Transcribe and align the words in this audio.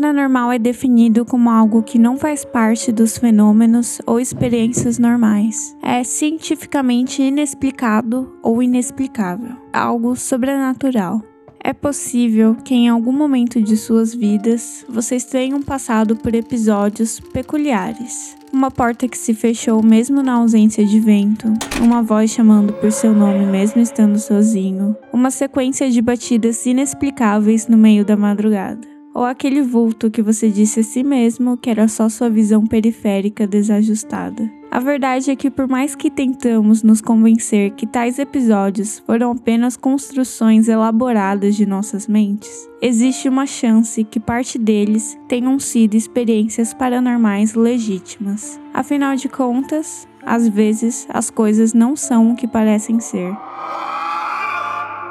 paranormal 0.00 0.50
é 0.50 0.58
definido 0.58 1.26
como 1.26 1.50
algo 1.50 1.82
que 1.82 1.98
não 1.98 2.16
faz 2.16 2.42
parte 2.42 2.90
dos 2.90 3.18
fenômenos 3.18 4.00
ou 4.06 4.18
experiências 4.18 4.98
normais. 4.98 5.76
É 5.82 6.02
cientificamente 6.02 7.20
inexplicado 7.20 8.34
ou 8.42 8.62
inexplicável, 8.62 9.54
algo 9.70 10.16
sobrenatural. 10.16 11.22
É 11.62 11.74
possível 11.74 12.54
que 12.64 12.74
em 12.74 12.88
algum 12.88 13.12
momento 13.12 13.60
de 13.60 13.76
suas 13.76 14.14
vidas 14.14 14.86
vocês 14.88 15.26
tenham 15.26 15.60
passado 15.60 16.16
por 16.16 16.34
episódios 16.34 17.20
peculiares. 17.20 18.34
Uma 18.50 18.70
porta 18.70 19.06
que 19.06 19.18
se 19.18 19.34
fechou 19.34 19.82
mesmo 19.82 20.22
na 20.22 20.32
ausência 20.32 20.82
de 20.82 20.98
vento, 20.98 21.52
uma 21.78 22.02
voz 22.02 22.30
chamando 22.30 22.72
por 22.72 22.90
seu 22.90 23.12
nome 23.12 23.44
mesmo 23.44 23.82
estando 23.82 24.18
sozinho, 24.18 24.96
uma 25.12 25.30
sequência 25.30 25.90
de 25.90 26.00
batidas 26.00 26.64
inexplicáveis 26.64 27.68
no 27.68 27.76
meio 27.76 28.02
da 28.02 28.16
madrugada. 28.16 28.89
Ou 29.14 29.24
aquele 29.24 29.60
vulto 29.60 30.10
que 30.10 30.22
você 30.22 30.48
disse 30.48 30.80
a 30.80 30.82
si 30.82 31.02
mesmo 31.02 31.56
que 31.56 31.68
era 31.68 31.88
só 31.88 32.08
sua 32.08 32.30
visão 32.30 32.64
periférica 32.64 33.46
desajustada. 33.46 34.50
A 34.70 34.78
verdade 34.78 35.32
é 35.32 35.36
que, 35.36 35.50
por 35.50 35.66
mais 35.66 35.96
que 35.96 36.08
tentamos 36.08 36.84
nos 36.84 37.00
convencer 37.00 37.72
que 37.72 37.88
tais 37.88 38.20
episódios 38.20 39.00
foram 39.00 39.32
apenas 39.32 39.76
construções 39.76 40.68
elaboradas 40.68 41.56
de 41.56 41.66
nossas 41.66 42.06
mentes, 42.06 42.70
existe 42.80 43.28
uma 43.28 43.46
chance 43.46 44.04
que 44.04 44.20
parte 44.20 44.56
deles 44.56 45.18
tenham 45.26 45.58
sido 45.58 45.96
experiências 45.96 46.72
paranormais 46.72 47.54
legítimas. 47.54 48.60
Afinal 48.72 49.16
de 49.16 49.28
contas, 49.28 50.06
às 50.24 50.46
vezes 50.46 51.04
as 51.10 51.30
coisas 51.30 51.74
não 51.74 51.96
são 51.96 52.30
o 52.30 52.36
que 52.36 52.46
parecem 52.46 53.00
ser. 53.00 53.36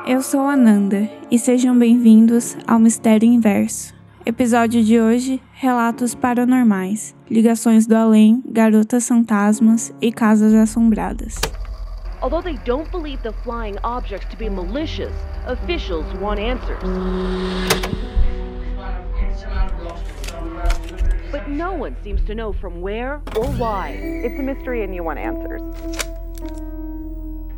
Eu 0.07 0.21
sou 0.21 0.47
Ananda 0.47 1.09
e 1.29 1.37
sejam 1.37 1.77
bem-vindos 1.77 2.57
ao 2.65 2.79
Mistério 2.79 3.27
Inverso. 3.27 3.98
Episódio 4.29 4.83
de 4.83 5.01
hoje: 5.01 5.41
Relatos 5.53 6.13
Paranormais, 6.13 7.15
Ligações 7.31 7.87
do 7.87 7.95
Além, 7.95 8.43
Garotas 8.45 9.07
Fantasmas 9.07 9.91
e 9.99 10.11
Casas 10.11 10.53
Assombradas. 10.53 11.33
Although 12.21 12.43
they 12.43 12.59
don't 12.63 12.87
believe 12.91 13.23
the 13.23 13.33
flying 13.43 13.75
objects 13.83 14.29
to 14.29 14.37
be 14.37 14.47
malicious, 14.47 15.11
officials 15.47 16.05
want 16.21 16.39
answers. 16.39 16.77
But 21.31 21.47
no 21.47 21.73
one 21.73 21.95
seems 22.03 22.21
to 22.25 22.35
know 22.35 22.53
from 22.53 22.83
where 22.83 23.21
or 23.35 23.47
why. 23.57 23.93
It's 24.23 24.39
a 24.39 24.43
mystery 24.43 24.83
and 24.83 24.93
you 24.93 25.03
want 25.03 25.17
answers. 25.17 25.63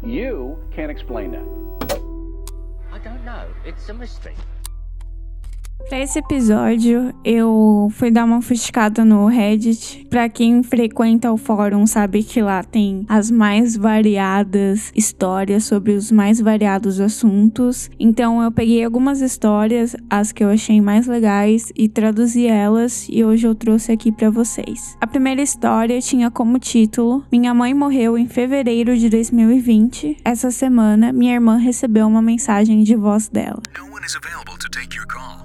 You 0.06 0.56
can't 0.74 0.90
explain 0.90 1.32
that. 1.32 1.44
I 2.94 3.00
don't 3.04 3.26
know. 3.26 3.44
It's 3.66 3.90
a 3.90 3.94
mystery. 3.94 4.36
Para 5.90 6.00
esse 6.00 6.20
episódio, 6.20 7.14
eu 7.24 7.90
fui 7.92 8.10
dar 8.10 8.24
uma 8.24 8.42
fuscada 8.42 9.04
no 9.04 9.26
Reddit. 9.26 10.08
Para 10.10 10.30
quem 10.30 10.64
frequenta 10.64 11.32
o 11.32 11.38
fórum, 11.38 11.86
sabe 11.86 12.24
que 12.24 12.42
lá 12.42 12.64
tem 12.64 13.06
as 13.10 13.30
mais 13.30 13.76
variadas 13.76 14.92
histórias 14.96 15.66
sobre 15.66 15.94
os 15.94 16.12
mais 16.12 16.40
variados 16.40 17.00
assuntos. 17.00 17.90
Então, 18.00 18.42
eu 18.42 18.52
peguei 18.52 18.84
algumas 18.84 19.22
histórias, 19.22 19.96
as 20.10 20.32
que 20.32 20.44
eu 20.44 20.50
achei 20.50 20.80
mais 20.80 21.08
legais, 21.08 21.72
e 21.76 21.90
traduzi 21.90 22.48
elas, 22.48 23.08
e 23.10 23.24
hoje 23.24 23.48
eu 23.48 23.54
trouxe 23.54 23.92
aqui 23.92 24.12
para 24.12 24.30
vocês. 24.30 24.96
A 25.02 25.08
primeira 25.08 25.42
história 25.42 26.00
tinha 26.00 26.32
como 26.32 26.58
título: 26.58 27.26
Minha 27.32 27.54
mãe 27.54 27.74
morreu 27.74 28.18
em 28.18 28.28
fevereiro 28.28 28.98
de 28.98 29.10
2020. 29.10 30.18
Essa 30.24 30.52
semana, 30.52 31.12
minha 31.12 31.34
irmã 31.34 31.58
recebeu 31.58 32.08
uma 32.08 32.22
mensagem 32.22 32.84
de 32.84 32.96
voz 32.96 33.28
dela. 33.28 33.62
No 33.78 33.94
one 33.94 34.06
is 34.06 34.16
available 34.16 34.58
to 34.58 34.70
take 34.70 34.96
your 34.96 35.08
call. 35.08 35.41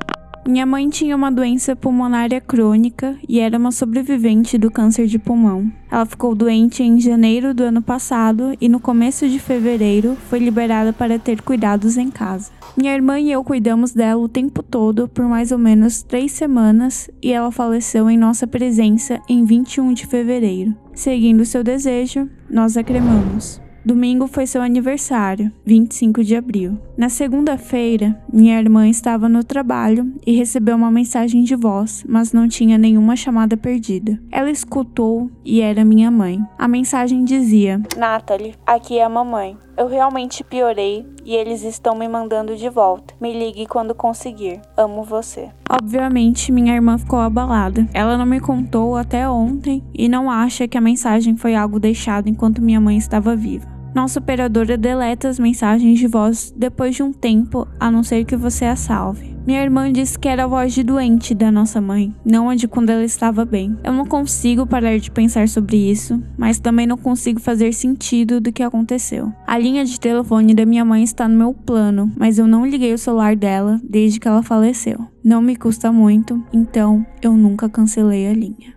Minha 0.47 0.65
mãe 0.65 0.89
tinha 0.89 1.17
uma 1.17 1.29
doença 1.29 1.75
pulmonária 1.75 2.41
crônica 2.41 3.17
e 3.29 3.41
era 3.41 3.59
uma 3.59 3.73
sobrevivente 3.73 4.57
do 4.57 4.71
câncer 4.71 5.09
de 5.09 5.19
pulmão. 5.19 5.73
Ela 5.91 6.07
ficou 6.07 6.37
doente 6.37 6.85
em 6.85 7.01
janeiro 7.01 7.53
do 7.53 7.65
ano 7.65 7.83
passado 7.83 8.57
e 8.61 8.69
no 8.69 8.79
começo 8.79 9.29
de 9.29 9.41
fevereiro 9.41 10.17
foi 10.31 10.39
liberada 10.39 10.93
para 10.93 11.19
ter 11.19 11.43
cuidados 11.43 11.97
em 11.97 12.11
casa. 12.13 12.53
Minha 12.77 12.95
irmã 12.95 13.19
e 13.19 13.33
eu 13.33 13.43
cuidamos 13.43 13.93
dela 13.93 14.21
o 14.21 14.29
tempo 14.29 14.63
todo 14.63 15.09
por 15.09 15.25
mais 15.25 15.51
ou 15.51 15.59
menos 15.59 16.03
três 16.03 16.31
semanas 16.31 17.11
e 17.21 17.33
ela 17.33 17.51
faleceu 17.51 18.09
em 18.09 18.17
nossa 18.17 18.47
presença 18.47 19.21
em 19.29 19.45
21 19.45 19.95
de 19.95 20.07
fevereiro. 20.07 20.77
Seguindo 20.95 21.45
seu 21.45 21.65
desejo, 21.65 22.31
nós 22.49 22.77
a 22.77 22.85
cremamos. 22.85 23.66
Domingo 23.87 24.27
foi 24.27 24.49
seu 24.49 24.63
aniversário, 24.63 25.53
25 25.65 26.25
de 26.25 26.35
abril. 26.35 26.77
Na 26.97 27.09
segunda-feira, 27.09 28.21
minha 28.33 28.59
irmã 28.59 28.89
estava 28.89 29.29
no 29.29 29.45
trabalho 29.45 30.13
e 30.27 30.35
recebeu 30.35 30.75
uma 30.75 30.91
mensagem 30.91 31.45
de 31.45 31.55
voz, 31.55 32.05
mas 32.09 32.33
não 32.33 32.49
tinha 32.49 32.77
nenhuma 32.77 33.15
chamada 33.15 33.57
perdida. 33.57 34.21
Ela 34.33 34.51
escutou 34.51 35.31
e 35.45 35.61
era 35.61 35.85
minha 35.85 36.11
mãe. 36.11 36.45
A 36.59 36.67
mensagem 36.67 37.25
dizia: 37.25 37.81
Natalie, 37.97 38.57
aqui 38.67 38.99
é 38.99 39.05
a 39.05 39.09
mamãe. 39.09 39.57
Eu 39.77 39.87
realmente 39.87 40.43
piorei 40.43 41.07
e 41.25 41.37
eles 41.37 41.63
estão 41.63 41.95
me 41.95 42.09
mandando 42.09 42.57
de 42.57 42.69
volta. 42.69 43.15
Me 43.21 43.33
ligue 43.33 43.67
quando 43.67 43.95
conseguir. 43.95 44.61
Amo 44.77 45.05
você. 45.05 45.51
Obviamente, 45.71 46.51
minha 46.51 46.75
irmã 46.75 46.99
ficou 46.99 47.21
abalada. 47.21 47.87
Ela 47.95 48.19
não 48.19 48.27
me 48.27 48.41
contou 48.41 48.97
até 48.97 49.29
ontem 49.29 49.85
e 49.95 50.09
não 50.09 50.29
acha 50.29 50.67
que 50.67 50.77
a 50.77 50.81
mensagem 50.81 51.37
foi 51.37 51.55
algo 51.55 51.79
deixado 51.79 52.29
enquanto 52.29 52.61
minha 52.61 52.81
mãe 52.81 52.97
estava 52.97 53.37
viva. 53.37 53.76
Nossa 53.97 54.19
operadora 54.19 54.77
deleta 54.77 55.27
as 55.27 55.39
mensagens 55.39 55.99
de 55.99 56.07
voz 56.07 56.53
depois 56.55 56.95
de 56.95 57.03
um 57.03 57.15
tempo, 57.15 57.67
a 57.81 57.91
não 57.91 58.03
ser 58.03 58.27
que 58.27 58.37
você 58.37 58.67
a 58.67 58.77
salve. 58.77 59.35
Minha 59.47 59.63
irmã 59.63 59.91
disse 59.91 60.19
que 60.19 60.29
era 60.29 60.45
a 60.45 60.47
voz 60.47 60.75
de 60.75 60.83
doente 60.83 61.35
da 61.35 61.51
nossa 61.51 61.81
mãe, 61.81 62.15
não 62.23 62.51
a 62.51 62.55
de 62.55 62.69
quando 62.69 62.91
ela 62.91 63.05
estava 63.05 63.47
bem. 63.47 63.75
Eu 63.83 63.95
não 63.95 64.05
consigo 64.05 64.67
parar 64.67 64.99
de 64.99 65.11
pensar 65.11 65.49
sobre 65.49 65.79
isso, 65.79 66.23
mas 66.37 66.59
também 66.59 66.87
não 66.87 66.99
consigo 66.99 67.41
fazer 67.41 67.73
sentido 67.73 68.39
do 68.39 68.53
que 68.53 68.63
aconteceu. 68.63 69.33
A 69.47 69.57
linha 69.57 69.83
de 69.83 69.99
telefone 69.99 70.55
da 70.55 70.67
minha 70.67 70.85
mãe 70.85 71.03
está 71.03 71.27
no 71.27 71.39
meu 71.39 71.55
plano, 71.55 72.13
mas 72.19 72.37
eu 72.37 72.47
não 72.47 72.67
liguei 72.67 72.93
o 72.93 72.99
celular 72.99 73.35
dela 73.35 73.81
desde 73.83 74.21
que 74.21 74.29
ela 74.29 74.43
faleceu. 74.43 75.07
Não 75.25 75.41
me 75.41 75.57
custa 75.57 75.91
muito, 75.91 76.45
então 76.53 77.05
eu 77.23 77.33
nunca 77.35 77.67
cancelei 77.67 78.29
a 78.29 78.35
linha. 78.35 78.76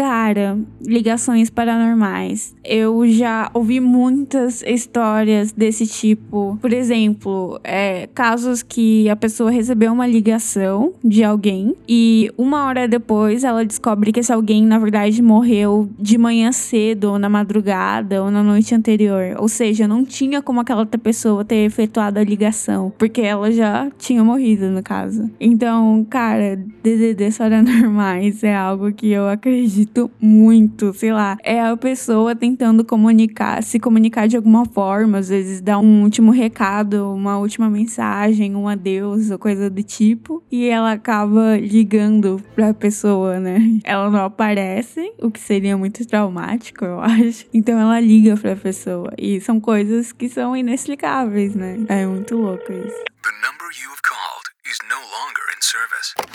Cara, 0.00 0.58
ligações 0.80 1.50
paranormais. 1.50 2.56
Eu 2.64 3.06
já 3.06 3.50
ouvi 3.52 3.80
muitas 3.80 4.62
histórias 4.62 5.52
desse 5.52 5.86
tipo. 5.86 6.58
Por 6.58 6.72
exemplo, 6.72 7.60
é, 7.62 8.08
casos 8.14 8.62
que 8.62 9.10
a 9.10 9.14
pessoa 9.14 9.50
recebeu 9.50 9.92
uma 9.92 10.06
ligação 10.06 10.94
de 11.04 11.22
alguém 11.22 11.76
e 11.86 12.32
uma 12.38 12.64
hora 12.64 12.88
depois 12.88 13.44
ela 13.44 13.62
descobre 13.62 14.10
que 14.10 14.20
esse 14.20 14.32
alguém, 14.32 14.64
na 14.64 14.78
verdade, 14.78 15.20
morreu 15.20 15.90
de 15.98 16.16
manhã 16.16 16.50
cedo, 16.50 17.10
ou 17.10 17.18
na 17.18 17.28
madrugada, 17.28 18.22
ou 18.22 18.30
na 18.30 18.42
noite 18.42 18.74
anterior. 18.74 19.36
Ou 19.38 19.48
seja, 19.48 19.86
não 19.86 20.02
tinha 20.02 20.40
como 20.40 20.60
aquela 20.60 20.80
outra 20.80 20.98
pessoa 20.98 21.44
ter 21.44 21.66
efetuado 21.66 22.18
a 22.18 22.24
ligação, 22.24 22.90
porque 22.96 23.20
ela 23.20 23.52
já 23.52 23.90
tinha 23.98 24.24
morrido, 24.24 24.70
no 24.70 24.82
caso. 24.82 25.30
Então, 25.38 26.06
cara, 26.08 26.56
DDDs 26.82 27.36
paranormais 27.36 28.40
é 28.42 28.56
algo 28.56 28.90
que 28.94 29.10
eu 29.10 29.28
acredito 29.28 29.89
muito, 30.20 30.92
sei 30.94 31.12
lá. 31.12 31.36
É 31.42 31.60
a 31.60 31.76
pessoa 31.76 32.34
tentando 32.34 32.84
comunicar, 32.84 33.62
se 33.62 33.78
comunicar 33.78 34.28
de 34.28 34.36
alguma 34.36 34.64
forma, 34.64 35.18
às 35.18 35.28
vezes 35.28 35.60
dar 35.60 35.78
um 35.78 36.02
último 36.02 36.30
recado, 36.30 37.12
uma 37.12 37.38
última 37.38 37.68
mensagem, 37.68 38.54
um 38.54 38.68
adeus 38.68 39.30
ou 39.30 39.38
coisa 39.38 39.68
do 39.70 39.82
tipo, 39.82 40.42
e 40.50 40.66
ela 40.66 40.92
acaba 40.92 41.56
ligando 41.56 42.42
pra 42.54 42.74
pessoa, 42.74 43.40
né? 43.40 43.58
Ela 43.84 44.10
não 44.10 44.24
aparece, 44.24 45.12
o 45.18 45.30
que 45.30 45.40
seria 45.40 45.76
muito 45.76 46.06
traumático, 46.06 46.84
eu 46.84 47.00
acho. 47.00 47.46
Então 47.52 47.78
ela 47.78 48.00
liga 48.00 48.36
pra 48.36 48.56
pessoa. 48.56 49.12
E 49.18 49.40
são 49.40 49.60
coisas 49.60 50.12
que 50.12 50.28
são 50.28 50.56
inexplicáveis, 50.56 51.54
né? 51.54 51.78
É 51.88 52.06
muito 52.06 52.36
louco 52.36 52.72
isso. 52.72 53.04
The 53.22 53.32
number 53.44 53.68
you 53.82 53.90
have 53.90 54.02
called 54.02 54.44
is 54.64 54.78
no 54.88 54.96
longer. 54.96 55.49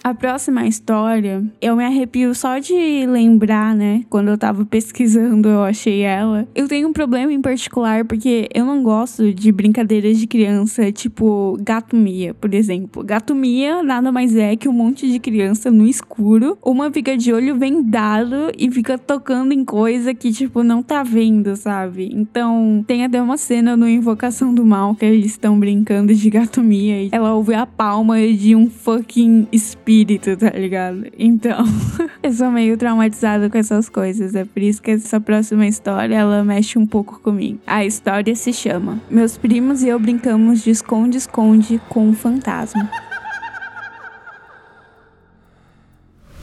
A 0.04 0.14
próxima 0.14 0.68
história, 0.68 1.44
eu 1.60 1.76
me 1.76 1.84
arrepio 1.84 2.34
só 2.36 2.60
de 2.60 3.06
lembrar, 3.08 3.76
né? 3.76 4.04
Quando 4.10 4.30
eu 4.30 4.38
tava 4.38 4.64
pesquisando, 4.66 5.50
eu 5.50 5.64
achei 5.64 6.02
ela. 6.02 6.48
Eu 6.54 6.68
tenho 6.68 6.88
um 6.88 6.94
problema 6.94 7.34
em 7.34 7.42
particular 7.42 8.06
porque 8.06 8.48
eu 8.54 8.64
não 8.66 8.84
gosto 8.84 9.34
de 9.34 9.52
brincadeiras 9.52 10.20
de 10.20 10.28
criança, 10.28 10.92
tipo 10.92 11.58
gato 11.60 11.96
mia, 11.96 12.34
por 12.36 12.54
exemplo. 12.54 13.04
Gato 13.04 13.34
mia 13.34 13.82
nada 13.82 14.12
mais 14.12 14.36
é 14.36 14.56
que 14.56 14.70
um 14.70 14.74
monte 14.74 15.10
de 15.10 15.20
criança 15.20 15.72
no 15.72 15.88
escuro. 15.88 16.58
Uma 16.64 16.92
fica 16.92 17.18
de 17.18 17.34
olho 17.34 17.56
vendado 17.58 18.52
e 18.58 18.70
fica 18.70 18.98
tocando 18.98 19.54
em 19.54 19.66
coisa 19.66 20.14
que, 20.14 20.32
tipo, 20.32 20.64
não 20.64 20.84
tá 20.84 21.02
vendo, 21.02 21.56
sabe? 21.56 22.10
Então, 22.14 22.86
tem 22.88 23.04
até 23.04 23.20
uma 23.22 23.38
cena 23.38 23.76
no 23.76 23.90
Invocação 23.90 24.54
do 24.54 24.66
Mal 24.66 24.94
que 24.94 25.06
eles 25.06 25.32
estão 25.32 25.60
brincando 25.60 26.14
de 26.14 26.30
gato 26.30 26.62
mia 26.62 27.02
e 27.02 27.10
ela 27.12 27.34
ouve 27.34 27.56
a 27.56 27.66
palma 27.66 28.16
de 28.28 28.56
um 28.56 28.70
fucking 29.16 29.48
espírito, 29.52 30.36
tá 30.36 30.50
ligado? 30.50 31.08
Então, 31.18 31.64
eu 32.22 32.34
sou 32.34 32.52
meio 32.52 32.78
traumatizada 32.78 33.50
com 33.50 33.58
essas 33.58 33.88
coisas. 33.88 34.36
É 34.36 34.44
por 34.44 34.62
isso 34.62 34.82
que 34.82 34.92
essa 34.92 35.20
próxima 35.22 35.66
história 35.66 36.16
ela 36.16 36.44
mexe 36.44 36.78
um 36.78 36.86
pouco 36.86 37.20
comigo. 37.22 37.60
A 37.66 37.86
história 37.86 38.36
se 38.36 38.52
chama 38.52 39.02
Meus 39.10 39.38
primos 39.38 39.82
e 39.84 39.88
eu 39.88 40.00
brincamos 40.00 40.64
de 40.64 40.72
esconde-esconde 40.72 41.80
com 41.90 42.10
um 42.10 42.14
fantasma. 42.14 42.90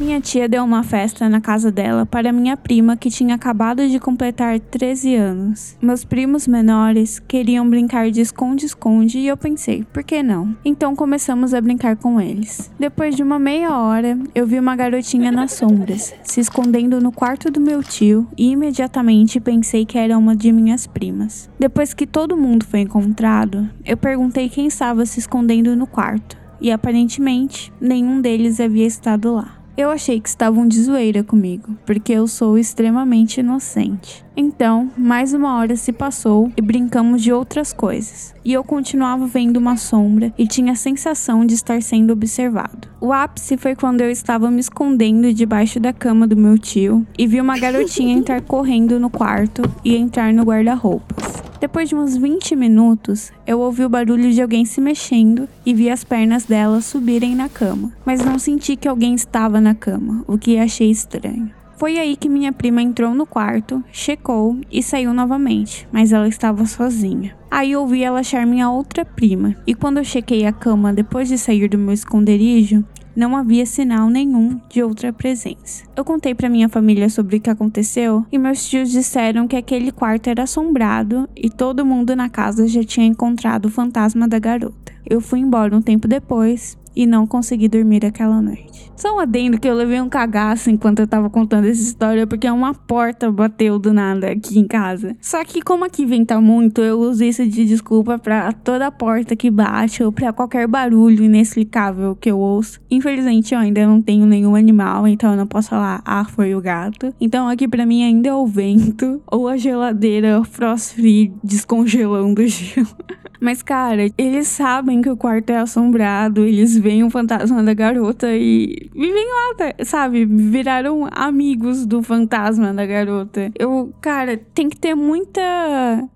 Minha 0.00 0.20
tia 0.22 0.48
deu 0.48 0.64
uma 0.64 0.82
festa 0.82 1.28
na 1.28 1.40
casa 1.40 1.70
dela 1.70 2.06
para 2.06 2.32
minha 2.32 2.56
prima 2.56 2.96
que 2.96 3.10
tinha 3.10 3.34
acabado 3.34 3.86
de 3.86 4.00
completar 4.00 4.58
13 4.58 5.14
anos. 5.14 5.76
Meus 5.82 6.02
primos 6.02 6.48
menores 6.48 7.18
queriam 7.18 7.68
brincar 7.68 8.10
de 8.10 8.22
esconde-esconde 8.22 9.18
e 9.18 9.26
eu 9.26 9.36
pensei, 9.36 9.84
por 9.92 10.02
que 10.02 10.22
não? 10.22 10.56
Então 10.64 10.96
começamos 10.96 11.52
a 11.52 11.60
brincar 11.60 11.96
com 11.96 12.18
eles. 12.18 12.70
Depois 12.78 13.14
de 13.14 13.22
uma 13.22 13.38
meia 13.38 13.76
hora, 13.78 14.18
eu 14.34 14.46
vi 14.46 14.58
uma 14.58 14.74
garotinha 14.74 15.30
nas 15.30 15.52
sombras, 15.52 16.14
se 16.24 16.40
escondendo 16.40 16.98
no 16.98 17.12
quarto 17.12 17.50
do 17.50 17.60
meu 17.60 17.82
tio 17.82 18.26
e 18.36 18.50
imediatamente 18.50 19.38
pensei 19.40 19.84
que 19.84 19.98
era 19.98 20.16
uma 20.16 20.34
de 20.34 20.50
minhas 20.50 20.86
primas. 20.86 21.50
Depois 21.58 21.92
que 21.92 22.06
todo 22.06 22.36
mundo 22.36 22.64
foi 22.64 22.80
encontrado, 22.80 23.68
eu 23.84 23.96
perguntei 23.96 24.48
quem 24.48 24.66
estava 24.66 25.04
se 25.04 25.20
escondendo 25.20 25.76
no 25.76 25.86
quarto 25.86 26.36
e 26.60 26.72
aparentemente 26.72 27.70
nenhum 27.78 28.22
deles 28.22 28.58
havia 28.58 28.86
estado 28.86 29.34
lá. 29.34 29.61
Eu 29.74 29.90
achei 29.90 30.20
que 30.20 30.28
estavam 30.28 30.69
de 30.69 30.82
zoeira 30.82 31.24
comigo, 31.24 31.74
porque 31.86 32.12
eu 32.12 32.26
sou 32.26 32.58
extremamente 32.58 33.40
inocente. 33.40 34.22
Então, 34.36 34.90
mais 34.96 35.32
uma 35.32 35.56
hora 35.56 35.76
se 35.76 35.92
passou 35.92 36.52
e 36.54 36.60
brincamos 36.60 37.22
de 37.22 37.32
outras 37.32 37.72
coisas. 37.72 38.34
E 38.44 38.52
eu 38.52 38.62
continuava 38.62 39.26
vendo 39.26 39.56
uma 39.56 39.78
sombra 39.78 40.32
e 40.36 40.46
tinha 40.46 40.72
a 40.72 40.76
sensação 40.76 41.46
de 41.46 41.54
estar 41.54 41.80
sendo 41.80 42.12
observado. 42.12 42.88
O 43.00 43.12
ápice 43.12 43.56
foi 43.56 43.74
quando 43.74 44.02
eu 44.02 44.10
estava 44.10 44.50
me 44.50 44.60
escondendo 44.60 45.32
debaixo 45.32 45.80
da 45.80 45.92
cama 45.92 46.26
do 46.26 46.36
meu 46.36 46.58
tio 46.58 47.06
e 47.19 47.26
vi 47.26 47.40
uma 47.40 47.58
garotinha 47.58 48.12
entrar 48.16 48.42
correndo 48.42 49.00
no 49.00 49.08
quarto 49.08 49.62
e 49.82 49.96
entrar 49.96 50.34
no 50.34 50.42
guarda-roupas. 50.42 51.51
Depois 51.62 51.88
de 51.88 51.94
uns 51.94 52.16
20 52.16 52.56
minutos, 52.56 53.30
eu 53.46 53.60
ouvi 53.60 53.84
o 53.84 53.88
barulho 53.88 54.32
de 54.32 54.42
alguém 54.42 54.64
se 54.64 54.80
mexendo 54.80 55.48
e 55.64 55.72
vi 55.72 55.88
as 55.88 56.02
pernas 56.02 56.44
dela 56.44 56.80
subirem 56.80 57.36
na 57.36 57.48
cama, 57.48 57.92
mas 58.04 58.24
não 58.24 58.36
senti 58.36 58.74
que 58.74 58.88
alguém 58.88 59.14
estava 59.14 59.60
na 59.60 59.72
cama, 59.72 60.24
o 60.26 60.36
que 60.36 60.58
achei 60.58 60.90
estranho. 60.90 61.52
Foi 61.76 62.00
aí 62.00 62.16
que 62.16 62.28
minha 62.28 62.52
prima 62.52 62.82
entrou 62.82 63.14
no 63.14 63.24
quarto, 63.24 63.82
checou 63.92 64.56
e 64.72 64.82
saiu 64.82 65.14
novamente, 65.14 65.86
mas 65.92 66.12
ela 66.12 66.26
estava 66.26 66.66
sozinha. 66.66 67.36
Aí 67.48 67.76
ouvi 67.76 68.02
ela 68.02 68.20
achar 68.20 68.44
minha 68.44 68.68
outra 68.68 69.04
prima, 69.04 69.54
e 69.64 69.72
quando 69.72 69.98
eu 69.98 70.04
chequei 70.04 70.44
a 70.46 70.52
cama 70.52 70.92
depois 70.92 71.28
de 71.28 71.38
sair 71.38 71.68
do 71.68 71.78
meu 71.78 71.92
esconderijo, 71.92 72.84
não 73.14 73.36
havia 73.36 73.66
sinal 73.66 74.08
nenhum 74.08 74.60
de 74.68 74.82
outra 74.82 75.12
presença. 75.12 75.84
Eu 75.96 76.04
contei 76.04 76.34
para 76.34 76.48
minha 76.48 76.68
família 76.68 77.08
sobre 77.08 77.36
o 77.36 77.40
que 77.40 77.50
aconteceu 77.50 78.26
e 78.30 78.38
meus 78.38 78.68
tios 78.68 78.90
disseram 78.90 79.46
que 79.46 79.56
aquele 79.56 79.92
quarto 79.92 80.28
era 80.28 80.44
assombrado 80.44 81.28
e 81.36 81.50
todo 81.50 81.86
mundo 81.86 82.16
na 82.16 82.28
casa 82.28 82.66
já 82.66 82.82
tinha 82.82 83.06
encontrado 83.06 83.66
o 83.66 83.70
fantasma 83.70 84.26
da 84.26 84.38
garota. 84.38 84.92
Eu 85.08 85.20
fui 85.20 85.40
embora 85.40 85.76
um 85.76 85.82
tempo 85.82 86.06
depois 86.08 86.78
e 86.94 87.06
não 87.06 87.26
consegui 87.26 87.68
dormir 87.68 88.04
aquela 88.04 88.40
noite. 88.40 88.92
Só 88.96 89.16
um 89.16 89.18
adendo 89.18 89.58
que 89.58 89.68
eu 89.68 89.74
levei 89.74 90.00
um 90.00 90.08
cagaço 90.08 90.70
enquanto 90.70 91.00
eu 91.00 91.06
tava 91.06 91.28
contando 91.28 91.66
essa 91.66 91.80
história, 91.80 92.26
porque 92.26 92.48
uma 92.48 92.72
porta 92.72 93.30
bateu 93.32 93.78
do 93.78 93.92
nada 93.92 94.30
aqui 94.30 94.58
em 94.58 94.66
casa. 94.66 95.16
Só 95.20 95.44
que 95.44 95.60
como 95.60 95.84
aqui 95.84 96.06
venta 96.06 96.40
muito, 96.40 96.80
eu 96.80 97.00
uso 97.00 97.24
isso 97.24 97.44
de 97.46 97.64
desculpa 97.64 98.18
para 98.18 98.52
toda 98.52 98.90
porta 98.90 99.34
que 99.34 99.50
bate 99.50 100.04
ou 100.04 100.12
para 100.12 100.32
qualquer 100.32 100.68
barulho 100.68 101.24
inexplicável 101.24 102.14
que 102.14 102.30
eu 102.30 102.38
ouço. 102.38 102.80
Infelizmente 102.90 103.54
eu 103.54 103.60
ainda 103.60 103.86
não 103.86 104.00
tenho 104.00 104.26
nenhum 104.26 104.54
animal, 104.54 105.08
então 105.08 105.32
eu 105.32 105.36
não 105.36 105.46
posso 105.46 105.70
falar, 105.70 106.00
ah, 106.04 106.24
foi 106.24 106.54
o 106.54 106.60
gato. 106.60 107.12
Então 107.20 107.48
aqui 107.48 107.66
para 107.66 107.86
mim 107.86 108.04
ainda 108.04 108.28
é 108.28 108.34
o 108.34 108.46
vento 108.46 109.20
ou 109.26 109.48
a 109.48 109.56
geladeira 109.56 110.44
frost 110.44 110.94
free 110.94 111.32
descongelando 111.42 112.40
o 112.40 112.46
gelo. 112.46 112.88
Mas, 113.42 113.60
cara, 113.60 114.06
eles 114.16 114.46
sabem 114.46 115.02
que 115.02 115.10
o 115.10 115.16
quarto 115.16 115.50
é 115.50 115.56
assombrado, 115.56 116.44
eles 116.44 116.78
veem 116.78 117.02
o 117.02 117.10
fantasma 117.10 117.60
da 117.60 117.74
garota 117.74 118.28
e 118.30 118.88
vivem 118.94 119.26
lá, 119.26 119.84
sabe? 119.84 120.24
Viraram 120.24 121.08
amigos 121.10 121.84
do 121.84 122.04
fantasma 122.04 122.72
da 122.72 122.86
garota. 122.86 123.50
Eu, 123.58 123.92
cara, 124.00 124.40
tem 124.54 124.68
que 124.68 124.76
ter 124.76 124.94
muita. 124.94 125.42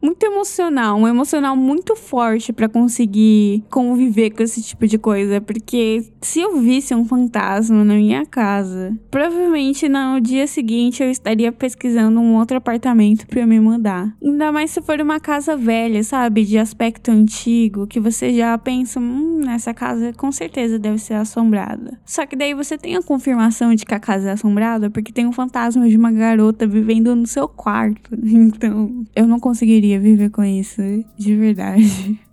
muito 0.01 0.25
emocional, 0.25 0.97
um 0.97 1.09
emocional 1.09 1.57
muito 1.57 1.97
forte 1.97 2.53
para 2.53 2.69
conseguir 2.69 3.65
conviver 3.71 4.31
com 4.31 4.45
esse 4.45 4.63
tipo 4.63 4.87
de 4.87 4.97
coisa. 4.97 5.41
Porque 5.41 6.05
se 6.23 6.41
eu 6.41 6.61
visse 6.61 6.95
um 6.95 7.05
fantasma 7.05 7.85
na 7.85 7.95
minha 7.95 8.25
casa, 8.25 8.97
provavelmente 9.11 9.89
no 9.89 10.21
dia 10.21 10.47
seguinte 10.47 11.03
eu 11.03 11.11
estaria 11.11 11.51
pesquisando 11.51 12.21
um 12.21 12.37
outro 12.37 12.57
apartamento 12.57 13.27
para 13.27 13.45
me 13.45 13.59
mudar. 13.59 14.15
Ainda 14.23 14.53
mais 14.53 14.71
se 14.71 14.81
for 14.81 15.01
uma 15.01 15.19
casa 15.19 15.57
velha, 15.57 16.05
sabe? 16.05 16.45
De 16.45 16.57
aspecto 16.57 17.16
antigo 17.17 17.87
que 17.87 17.99
você 17.99 18.33
já 18.33 18.57
pensa, 18.59 19.01
hum, 19.01 19.43
essa 19.49 19.73
casa 19.75 20.13
com 20.13 20.31
certeza 20.31 20.79
deve 20.79 20.99
ser 20.99 21.15
assombrada. 21.15 21.99
Só 22.05 22.27
que 22.27 22.37
daí 22.37 22.55
você 22.55 22.77
tem 22.79 22.97
a 22.97 23.03
confirmação 23.03 23.75
de 23.75 23.85
que 23.85 23.95
a 23.95 24.01
casa 24.01 24.31
é 24.31 24.33
assombrada 24.33 24.91
porque 24.91 25.13
tem 25.13 25.27
um 25.27 25.33
fantasma 25.33 25.89
de 25.89 25.97
uma 25.97 26.13
garota 26.13 26.67
vivendo 26.67 27.15
no 27.15 27.27
seu 27.27 27.49
quarto. 27.49 28.11
Então, 28.47 29.05
eu 29.15 29.27
não 29.27 29.41
conseguiria 29.41 29.99
viver 29.99 30.31
com 30.31 30.45
isso, 30.45 30.81
de 31.17 31.35
verdade. 31.35 32.21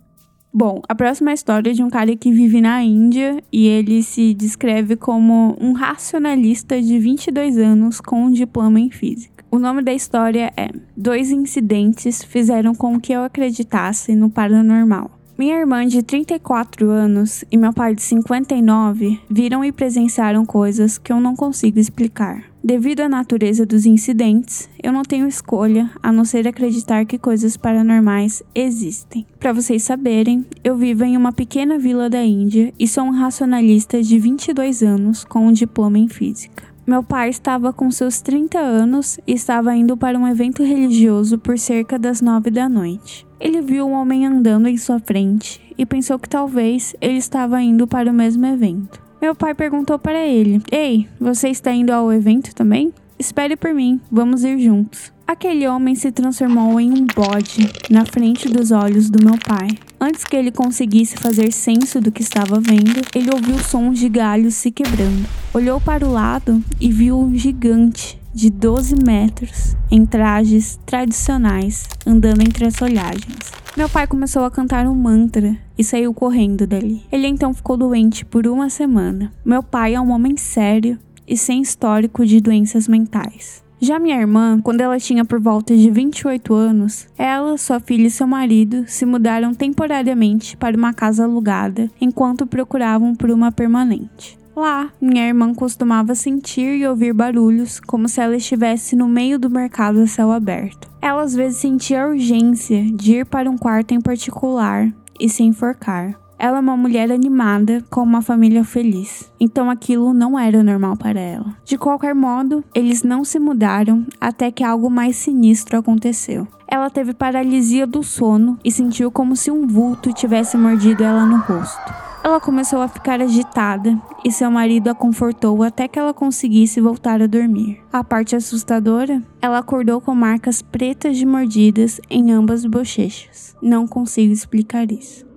Bom, 0.56 0.80
a 0.88 0.94
próxima 0.94 1.32
história 1.32 1.70
é 1.70 1.72
de 1.72 1.82
um 1.82 1.90
cara 1.90 2.14
que 2.14 2.30
vive 2.30 2.60
na 2.60 2.80
Índia 2.80 3.42
e 3.52 3.66
ele 3.66 4.04
se 4.04 4.32
descreve 4.32 4.94
como 4.94 5.56
um 5.60 5.72
racionalista 5.72 6.80
de 6.80 6.96
22 6.96 7.58
anos 7.58 8.00
com 8.00 8.26
um 8.26 8.30
diploma 8.30 8.78
em 8.78 8.88
física. 8.88 9.33
O 9.54 9.58
nome 9.60 9.82
da 9.82 9.94
história 9.94 10.52
é 10.56 10.68
Dois 10.96 11.30
incidentes 11.30 12.24
fizeram 12.24 12.74
com 12.74 13.00
que 13.00 13.12
eu 13.12 13.22
acreditasse 13.22 14.12
no 14.12 14.28
paranormal. 14.28 15.12
Minha 15.38 15.60
irmã 15.60 15.86
de 15.86 16.02
34 16.02 16.90
anos 16.90 17.44
e 17.52 17.56
meu 17.56 17.72
pai 17.72 17.94
de 17.94 18.02
59 18.02 19.20
viram 19.30 19.64
e 19.64 19.70
presenciaram 19.70 20.44
coisas 20.44 20.98
que 20.98 21.12
eu 21.12 21.20
não 21.20 21.36
consigo 21.36 21.78
explicar. 21.78 22.42
Devido 22.64 23.02
à 23.02 23.08
natureza 23.08 23.64
dos 23.64 23.86
incidentes, 23.86 24.68
eu 24.82 24.92
não 24.92 25.02
tenho 25.02 25.28
escolha 25.28 25.88
a 26.02 26.10
não 26.10 26.24
ser 26.24 26.48
acreditar 26.48 27.04
que 27.04 27.16
coisas 27.16 27.56
paranormais 27.56 28.42
existem. 28.56 29.24
Para 29.38 29.52
vocês 29.52 29.84
saberem, 29.84 30.44
eu 30.64 30.76
vivo 30.76 31.04
em 31.04 31.16
uma 31.16 31.30
pequena 31.30 31.78
vila 31.78 32.10
da 32.10 32.24
Índia 32.24 32.74
e 32.76 32.88
sou 32.88 33.04
um 33.04 33.12
racionalista 33.12 34.02
de 34.02 34.18
22 34.18 34.82
anos 34.82 35.24
com 35.24 35.46
um 35.46 35.52
diploma 35.52 35.96
em 35.96 36.08
física. 36.08 36.73
Meu 36.86 37.02
pai 37.02 37.30
estava 37.30 37.72
com 37.72 37.90
seus 37.90 38.20
30 38.20 38.58
anos 38.58 39.18
e 39.26 39.32
estava 39.32 39.74
indo 39.74 39.96
para 39.96 40.18
um 40.18 40.28
evento 40.28 40.62
religioso 40.62 41.38
por 41.38 41.58
cerca 41.58 41.98
das 41.98 42.20
9 42.20 42.50
da 42.50 42.68
noite. 42.68 43.26
Ele 43.40 43.62
viu 43.62 43.86
um 43.86 43.92
homem 43.92 44.26
andando 44.26 44.68
em 44.68 44.76
sua 44.76 44.98
frente 44.98 45.62
e 45.78 45.86
pensou 45.86 46.18
que 46.18 46.28
talvez 46.28 46.94
ele 47.00 47.16
estava 47.16 47.62
indo 47.62 47.86
para 47.86 48.10
o 48.10 48.14
mesmo 48.14 48.44
evento. 48.44 49.02
Meu 49.18 49.34
pai 49.34 49.54
perguntou 49.54 49.98
para 49.98 50.26
ele: 50.26 50.62
Ei, 50.70 51.08
você 51.18 51.48
está 51.48 51.72
indo 51.72 51.90
ao 51.90 52.12
evento 52.12 52.54
também? 52.54 52.92
Espere 53.18 53.56
por 53.56 53.72
mim, 53.72 53.98
vamos 54.12 54.44
ir 54.44 54.58
juntos. 54.58 55.13
Aquele 55.26 55.66
homem 55.66 55.94
se 55.94 56.12
transformou 56.12 56.78
em 56.78 56.92
um 56.92 57.06
bode 57.06 57.70
na 57.88 58.04
frente 58.04 58.46
dos 58.46 58.70
olhos 58.70 59.08
do 59.08 59.24
meu 59.24 59.38
pai. 59.38 59.68
Antes 59.98 60.22
que 60.22 60.36
ele 60.36 60.52
conseguisse 60.52 61.16
fazer 61.16 61.50
senso 61.50 61.98
do 61.98 62.12
que 62.12 62.20
estava 62.20 62.60
vendo, 62.60 63.00
ele 63.14 63.30
ouviu 63.30 63.58
sons 63.58 63.98
de 63.98 64.08
galhos 64.08 64.54
se 64.54 64.70
quebrando. 64.70 65.26
Olhou 65.54 65.80
para 65.80 66.06
o 66.06 66.12
lado 66.12 66.62
e 66.78 66.90
viu 66.90 67.18
um 67.18 67.34
gigante 67.34 68.20
de 68.34 68.50
12 68.50 68.96
metros 69.02 69.74
em 69.90 70.04
trajes 70.04 70.78
tradicionais 70.84 71.88
andando 72.06 72.42
entre 72.42 72.66
as 72.66 72.76
folhagens. 72.76 73.52
Meu 73.74 73.88
pai 73.88 74.06
começou 74.06 74.44
a 74.44 74.50
cantar 74.50 74.86
um 74.86 74.94
mantra 74.94 75.56
e 75.78 75.82
saiu 75.82 76.12
correndo 76.12 76.66
dali. 76.66 77.02
Ele 77.10 77.26
então 77.26 77.54
ficou 77.54 77.78
doente 77.78 78.26
por 78.26 78.46
uma 78.46 78.68
semana. 78.68 79.32
Meu 79.42 79.62
pai 79.62 79.94
é 79.94 80.00
um 80.00 80.10
homem 80.10 80.36
sério 80.36 80.98
e 81.26 81.36
sem 81.36 81.62
histórico 81.62 82.26
de 82.26 82.40
doenças 82.40 82.86
mentais. 82.86 83.63
Já 83.84 83.98
minha 83.98 84.18
irmã, 84.18 84.62
quando 84.62 84.80
ela 84.80 84.98
tinha 84.98 85.26
por 85.26 85.38
volta 85.38 85.76
de 85.76 85.90
28 85.90 86.54
anos, 86.54 87.06
ela, 87.18 87.58
sua 87.58 87.78
filha 87.78 88.06
e 88.06 88.10
seu 88.10 88.26
marido 88.26 88.86
se 88.86 89.04
mudaram 89.04 89.52
temporariamente 89.52 90.56
para 90.56 90.74
uma 90.74 90.94
casa 90.94 91.24
alugada 91.24 91.90
enquanto 92.00 92.46
procuravam 92.46 93.14
por 93.14 93.30
uma 93.30 93.52
permanente. 93.52 94.38
Lá, 94.56 94.90
minha 94.98 95.28
irmã 95.28 95.52
costumava 95.52 96.14
sentir 96.14 96.78
e 96.78 96.86
ouvir 96.86 97.12
barulhos 97.12 97.78
como 97.78 98.08
se 98.08 98.22
ela 98.22 98.34
estivesse 98.34 98.96
no 98.96 99.06
meio 99.06 99.38
do 99.38 99.50
mercado 99.50 100.00
a 100.00 100.06
céu 100.06 100.32
aberto. 100.32 100.88
Ela 101.02 101.20
às 101.20 101.34
vezes 101.34 101.58
sentia 101.58 102.04
a 102.04 102.08
urgência 102.08 102.82
de 102.90 103.16
ir 103.16 103.26
para 103.26 103.50
um 103.50 103.58
quarto 103.58 103.92
em 103.92 104.00
particular 104.00 104.90
e 105.20 105.28
se 105.28 105.42
enforcar. 105.42 106.23
Ela 106.38 106.58
é 106.58 106.60
uma 106.60 106.76
mulher 106.76 107.10
animada, 107.12 107.84
com 107.90 108.02
uma 108.02 108.20
família 108.22 108.64
feliz. 108.64 109.32
Então 109.38 109.70
aquilo 109.70 110.12
não 110.12 110.38
era 110.38 110.62
normal 110.62 110.96
para 110.96 111.20
ela. 111.20 111.56
De 111.64 111.78
qualquer 111.78 112.14
modo, 112.14 112.64
eles 112.74 113.02
não 113.02 113.24
se 113.24 113.38
mudaram 113.38 114.06
até 114.20 114.50
que 114.50 114.64
algo 114.64 114.90
mais 114.90 115.16
sinistro 115.16 115.78
aconteceu. 115.78 116.46
Ela 116.68 116.90
teve 116.90 117.14
paralisia 117.14 117.86
do 117.86 118.02
sono 118.02 118.58
e 118.64 118.70
sentiu 118.70 119.10
como 119.10 119.36
se 119.36 119.50
um 119.50 119.66
vulto 119.66 120.12
tivesse 120.12 120.56
mordido 120.56 121.04
ela 121.04 121.24
no 121.24 121.36
rosto. 121.36 121.94
Ela 122.24 122.40
começou 122.40 122.80
a 122.80 122.88
ficar 122.88 123.20
agitada 123.20 124.00
e 124.24 124.32
seu 124.32 124.50
marido 124.50 124.88
a 124.88 124.94
confortou 124.94 125.62
até 125.62 125.86
que 125.86 125.98
ela 125.98 126.14
conseguisse 126.14 126.80
voltar 126.80 127.20
a 127.20 127.26
dormir. 127.26 127.82
A 127.92 128.02
parte 128.02 128.34
assustadora, 128.34 129.22
ela 129.42 129.58
acordou 129.58 130.00
com 130.00 130.14
marcas 130.14 130.62
pretas 130.62 131.18
de 131.18 131.26
mordidas 131.26 132.00
em 132.08 132.32
ambas 132.32 132.64
bochechas. 132.64 133.54
Não 133.60 133.86
consigo 133.86 134.32
explicar 134.32 134.90
isso 134.90 135.33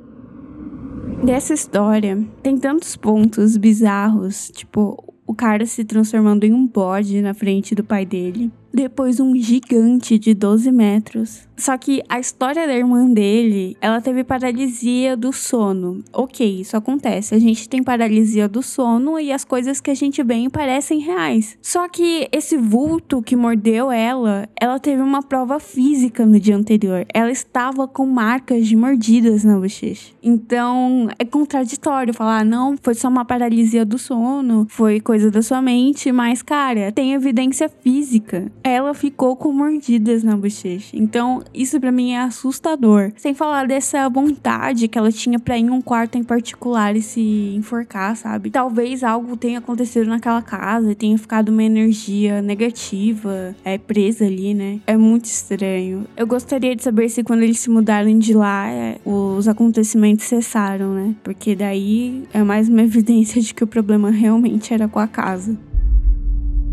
dessa 1.23 1.53
história 1.53 2.17
tem 2.41 2.57
tantos 2.57 2.95
pontos 2.95 3.57
bizarros, 3.57 4.51
tipo, 4.53 5.03
o 5.25 5.33
cara 5.33 5.65
se 5.65 5.83
transformando 5.83 6.45
em 6.45 6.53
um 6.53 6.65
bode 6.65 7.21
na 7.21 7.33
frente 7.33 7.75
do 7.75 7.83
pai 7.83 8.05
dele. 8.05 8.51
Depois 8.77 9.19
um 9.19 9.35
gigante 9.35 10.19
de 10.19 10.35
12 10.35 10.71
metros. 10.71 11.47
Só 11.57 11.75
que 11.75 12.03
a 12.07 12.19
história 12.19 12.67
da 12.67 12.75
irmã 12.75 13.11
dele, 13.11 13.75
ela 13.81 13.99
teve 13.99 14.23
paralisia 14.23 15.17
do 15.17 15.33
sono. 15.33 16.03
Ok, 16.13 16.61
isso 16.61 16.77
acontece. 16.77 17.33
A 17.33 17.39
gente 17.39 17.67
tem 17.67 17.81
paralisia 17.81 18.47
do 18.47 18.61
sono 18.61 19.19
e 19.19 19.31
as 19.31 19.43
coisas 19.43 19.81
que 19.81 19.89
a 19.89 19.95
gente 19.95 20.21
vê 20.21 20.47
parecem 20.51 20.99
reais. 20.99 21.57
Só 21.59 21.89
que 21.89 22.29
esse 22.31 22.55
vulto 22.55 23.23
que 23.23 23.35
mordeu 23.35 23.91
ela, 23.91 24.47
ela 24.61 24.77
teve 24.77 25.01
uma 25.01 25.23
prova 25.23 25.59
física 25.59 26.23
no 26.27 26.39
dia 26.39 26.55
anterior. 26.55 27.07
Ela 27.11 27.31
estava 27.31 27.87
com 27.87 28.05
marcas 28.05 28.67
de 28.67 28.75
mordidas 28.75 29.43
na 29.43 29.57
bochecha. 29.57 30.13
Então 30.21 31.09
é 31.17 31.25
contraditório 31.25 32.13
falar, 32.13 32.45
não, 32.45 32.75
foi 32.79 32.93
só 32.93 33.07
uma 33.07 33.25
paralisia 33.25 33.83
do 33.83 33.97
sono, 33.97 34.67
foi 34.69 34.99
coisa 34.99 35.31
da 35.31 35.41
sua 35.41 35.63
mente, 35.63 36.11
mas 36.11 36.43
cara, 36.43 36.91
tem 36.91 37.13
evidência 37.13 37.67
física 37.67 38.51
ela 38.67 38.93
ficou 38.93 39.35
com 39.35 39.51
mordidas 39.51 40.23
na 40.23 40.35
bochecha. 40.35 40.95
Então, 40.95 41.43
isso 41.53 41.79
para 41.79 41.91
mim 41.91 42.11
é 42.11 42.21
assustador. 42.21 43.11
Sem 43.17 43.33
falar 43.33 43.67
dessa 43.67 44.07
vontade 44.09 44.87
que 44.87 44.97
ela 44.97 45.11
tinha 45.11 45.39
para 45.39 45.57
ir 45.57 45.61
em 45.61 45.69
um 45.69 45.81
quarto 45.81 46.17
em 46.17 46.23
particular 46.23 46.95
e 46.95 47.01
se 47.01 47.53
enforcar, 47.55 48.15
sabe? 48.15 48.49
Talvez 48.49 49.03
algo 49.03 49.37
tenha 49.37 49.59
acontecido 49.59 50.07
naquela 50.07 50.41
casa 50.41 50.91
e 50.91 50.95
tenha 50.95 51.17
ficado 51.17 51.49
uma 51.49 51.63
energia 51.63 52.41
negativa, 52.41 53.55
é 53.63 53.77
presa 53.77 54.25
ali, 54.25 54.53
né? 54.53 54.79
É 54.87 54.97
muito 54.97 55.25
estranho. 55.25 56.05
Eu 56.15 56.27
gostaria 56.27 56.75
de 56.75 56.83
saber 56.83 57.09
se 57.09 57.23
quando 57.23 57.43
eles 57.43 57.59
se 57.59 57.69
mudaram 57.69 58.17
de 58.17 58.33
lá, 58.33 58.69
é, 58.69 58.99
os 59.05 59.47
acontecimentos 59.47 60.25
cessaram, 60.25 60.93
né? 60.93 61.15
Porque 61.23 61.55
daí 61.55 62.23
é 62.33 62.43
mais 62.43 62.69
uma 62.69 62.81
evidência 62.81 63.41
de 63.41 63.53
que 63.53 63.63
o 63.63 63.67
problema 63.67 64.09
realmente 64.11 64.73
era 64.73 64.87
com 64.87 64.99
a 64.99 65.07
casa. 65.07 65.57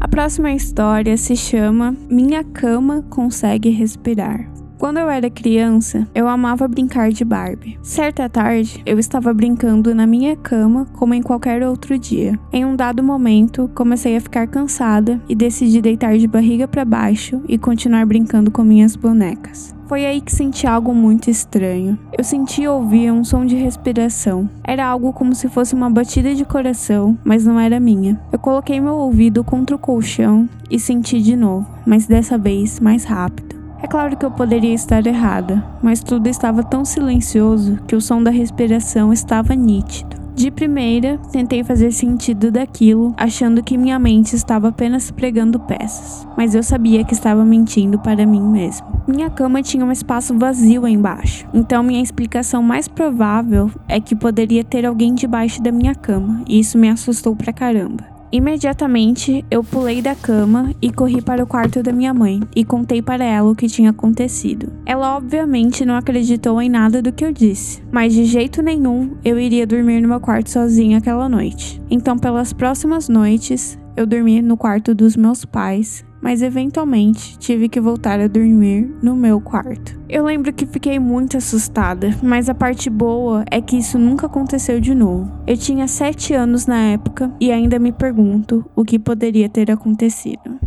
A 0.04 0.06
próxima 0.06 0.52
história 0.52 1.16
se 1.16 1.34
chama 1.34 1.96
Minha 2.10 2.44
Cama 2.44 3.00
Consegue 3.08 3.70
Respirar. 3.70 4.52
Quando 4.84 4.98
eu 4.98 5.08
era 5.08 5.30
criança, 5.30 6.06
eu 6.14 6.28
amava 6.28 6.68
brincar 6.68 7.10
de 7.10 7.24
Barbie. 7.24 7.78
Certa 7.82 8.28
tarde, 8.28 8.82
eu 8.84 8.98
estava 8.98 9.32
brincando 9.32 9.94
na 9.94 10.06
minha 10.06 10.36
cama 10.36 10.86
como 10.92 11.14
em 11.14 11.22
qualquer 11.22 11.66
outro 11.66 11.98
dia. 11.98 12.38
Em 12.52 12.66
um 12.66 12.76
dado 12.76 13.02
momento, 13.02 13.70
comecei 13.74 14.14
a 14.14 14.20
ficar 14.20 14.46
cansada 14.46 15.18
e 15.26 15.34
decidi 15.34 15.80
deitar 15.80 16.18
de 16.18 16.26
barriga 16.26 16.68
para 16.68 16.84
baixo 16.84 17.40
e 17.48 17.56
continuar 17.56 18.04
brincando 18.04 18.50
com 18.50 18.62
minhas 18.62 18.94
bonecas. 18.94 19.74
Foi 19.86 20.04
aí 20.04 20.20
que 20.20 20.30
senti 20.30 20.66
algo 20.66 20.94
muito 20.94 21.30
estranho. 21.30 21.98
Eu 22.12 22.22
senti 22.22 22.64
e 22.64 23.10
um 23.10 23.24
som 23.24 23.46
de 23.46 23.56
respiração. 23.56 24.50
Era 24.62 24.84
algo 24.84 25.14
como 25.14 25.34
se 25.34 25.48
fosse 25.48 25.74
uma 25.74 25.88
batida 25.88 26.34
de 26.34 26.44
coração, 26.44 27.16
mas 27.24 27.46
não 27.46 27.58
era 27.58 27.80
minha. 27.80 28.20
Eu 28.30 28.38
coloquei 28.38 28.78
meu 28.82 28.96
ouvido 28.96 29.42
contra 29.42 29.74
o 29.74 29.78
colchão 29.78 30.46
e 30.70 30.78
senti 30.78 31.22
de 31.22 31.36
novo, 31.36 31.66
mas 31.86 32.06
dessa 32.06 32.36
vez 32.36 32.78
mais 32.80 33.04
rápido. 33.04 33.53
É 33.82 33.86
claro 33.86 34.16
que 34.16 34.24
eu 34.24 34.30
poderia 34.30 34.74
estar 34.74 35.06
errada, 35.06 35.64
mas 35.82 36.02
tudo 36.02 36.26
estava 36.26 36.62
tão 36.62 36.84
silencioso 36.84 37.78
que 37.86 37.94
o 37.94 38.00
som 38.00 38.22
da 38.22 38.30
respiração 38.30 39.12
estava 39.12 39.54
nítido. 39.54 40.24
De 40.34 40.50
primeira, 40.50 41.16
tentei 41.30 41.62
fazer 41.62 41.92
sentido 41.92 42.50
daquilo, 42.50 43.14
achando 43.16 43.62
que 43.62 43.78
minha 43.78 43.98
mente 44.00 44.34
estava 44.34 44.68
apenas 44.68 45.08
pregando 45.08 45.60
peças, 45.60 46.26
mas 46.36 46.56
eu 46.56 46.62
sabia 46.62 47.04
que 47.04 47.14
estava 47.14 47.44
mentindo 47.44 48.00
para 48.00 48.26
mim 48.26 48.42
mesmo. 48.42 48.84
Minha 49.06 49.30
cama 49.30 49.62
tinha 49.62 49.84
um 49.84 49.92
espaço 49.92 50.36
vazio 50.36 50.88
embaixo, 50.88 51.46
então 51.54 51.84
minha 51.84 52.02
explicação 52.02 52.64
mais 52.64 52.88
provável 52.88 53.70
é 53.86 54.00
que 54.00 54.16
poderia 54.16 54.64
ter 54.64 54.84
alguém 54.84 55.14
debaixo 55.14 55.62
da 55.62 55.70
minha 55.70 55.94
cama, 55.94 56.42
e 56.48 56.58
isso 56.58 56.76
me 56.76 56.88
assustou 56.88 57.36
pra 57.36 57.52
caramba. 57.52 58.13
Imediatamente, 58.34 59.44
eu 59.48 59.62
pulei 59.62 60.02
da 60.02 60.12
cama 60.12 60.74
e 60.82 60.90
corri 60.90 61.22
para 61.22 61.44
o 61.44 61.46
quarto 61.46 61.84
da 61.84 61.92
minha 61.92 62.12
mãe 62.12 62.40
e 62.56 62.64
contei 62.64 63.00
para 63.00 63.24
ela 63.24 63.48
o 63.48 63.54
que 63.54 63.68
tinha 63.68 63.90
acontecido. 63.90 64.72
Ela 64.84 65.16
obviamente 65.16 65.84
não 65.84 65.94
acreditou 65.94 66.60
em 66.60 66.68
nada 66.68 67.00
do 67.00 67.12
que 67.12 67.24
eu 67.24 67.32
disse, 67.32 67.80
mas 67.92 68.12
de 68.12 68.24
jeito 68.24 68.60
nenhum 68.60 69.12
eu 69.24 69.38
iria 69.38 69.64
dormir 69.64 70.00
no 70.00 70.08
meu 70.08 70.18
quarto 70.18 70.50
sozinha 70.50 70.98
aquela 70.98 71.28
noite. 71.28 71.80
Então, 71.88 72.18
pelas 72.18 72.52
próximas 72.52 73.08
noites, 73.08 73.78
eu 73.96 74.06
dormi 74.06 74.42
no 74.42 74.56
quarto 74.56 74.94
dos 74.94 75.16
meus 75.16 75.44
pais 75.44 76.04
mas 76.24 76.40
eventualmente 76.40 77.36
tive 77.36 77.68
que 77.68 77.78
voltar 77.78 78.18
a 78.18 78.26
dormir 78.26 78.90
no 79.02 79.14
meu 79.14 79.38
quarto. 79.42 80.00
Eu 80.08 80.24
lembro 80.24 80.54
que 80.54 80.64
fiquei 80.64 80.98
muito 80.98 81.36
assustada, 81.36 82.16
mas 82.22 82.48
a 82.48 82.54
parte 82.54 82.88
boa 82.88 83.44
é 83.50 83.60
que 83.60 83.76
isso 83.76 83.98
nunca 83.98 84.24
aconteceu 84.24 84.80
de 84.80 84.94
novo. 84.94 85.30
Eu 85.46 85.58
tinha 85.58 85.86
7 85.86 86.32
anos 86.32 86.64
na 86.64 86.78
época 86.78 87.30
e 87.38 87.52
ainda 87.52 87.78
me 87.78 87.92
pergunto 87.92 88.64
o 88.74 88.86
que 88.86 88.98
poderia 88.98 89.50
ter 89.50 89.70
acontecido. 89.70 90.58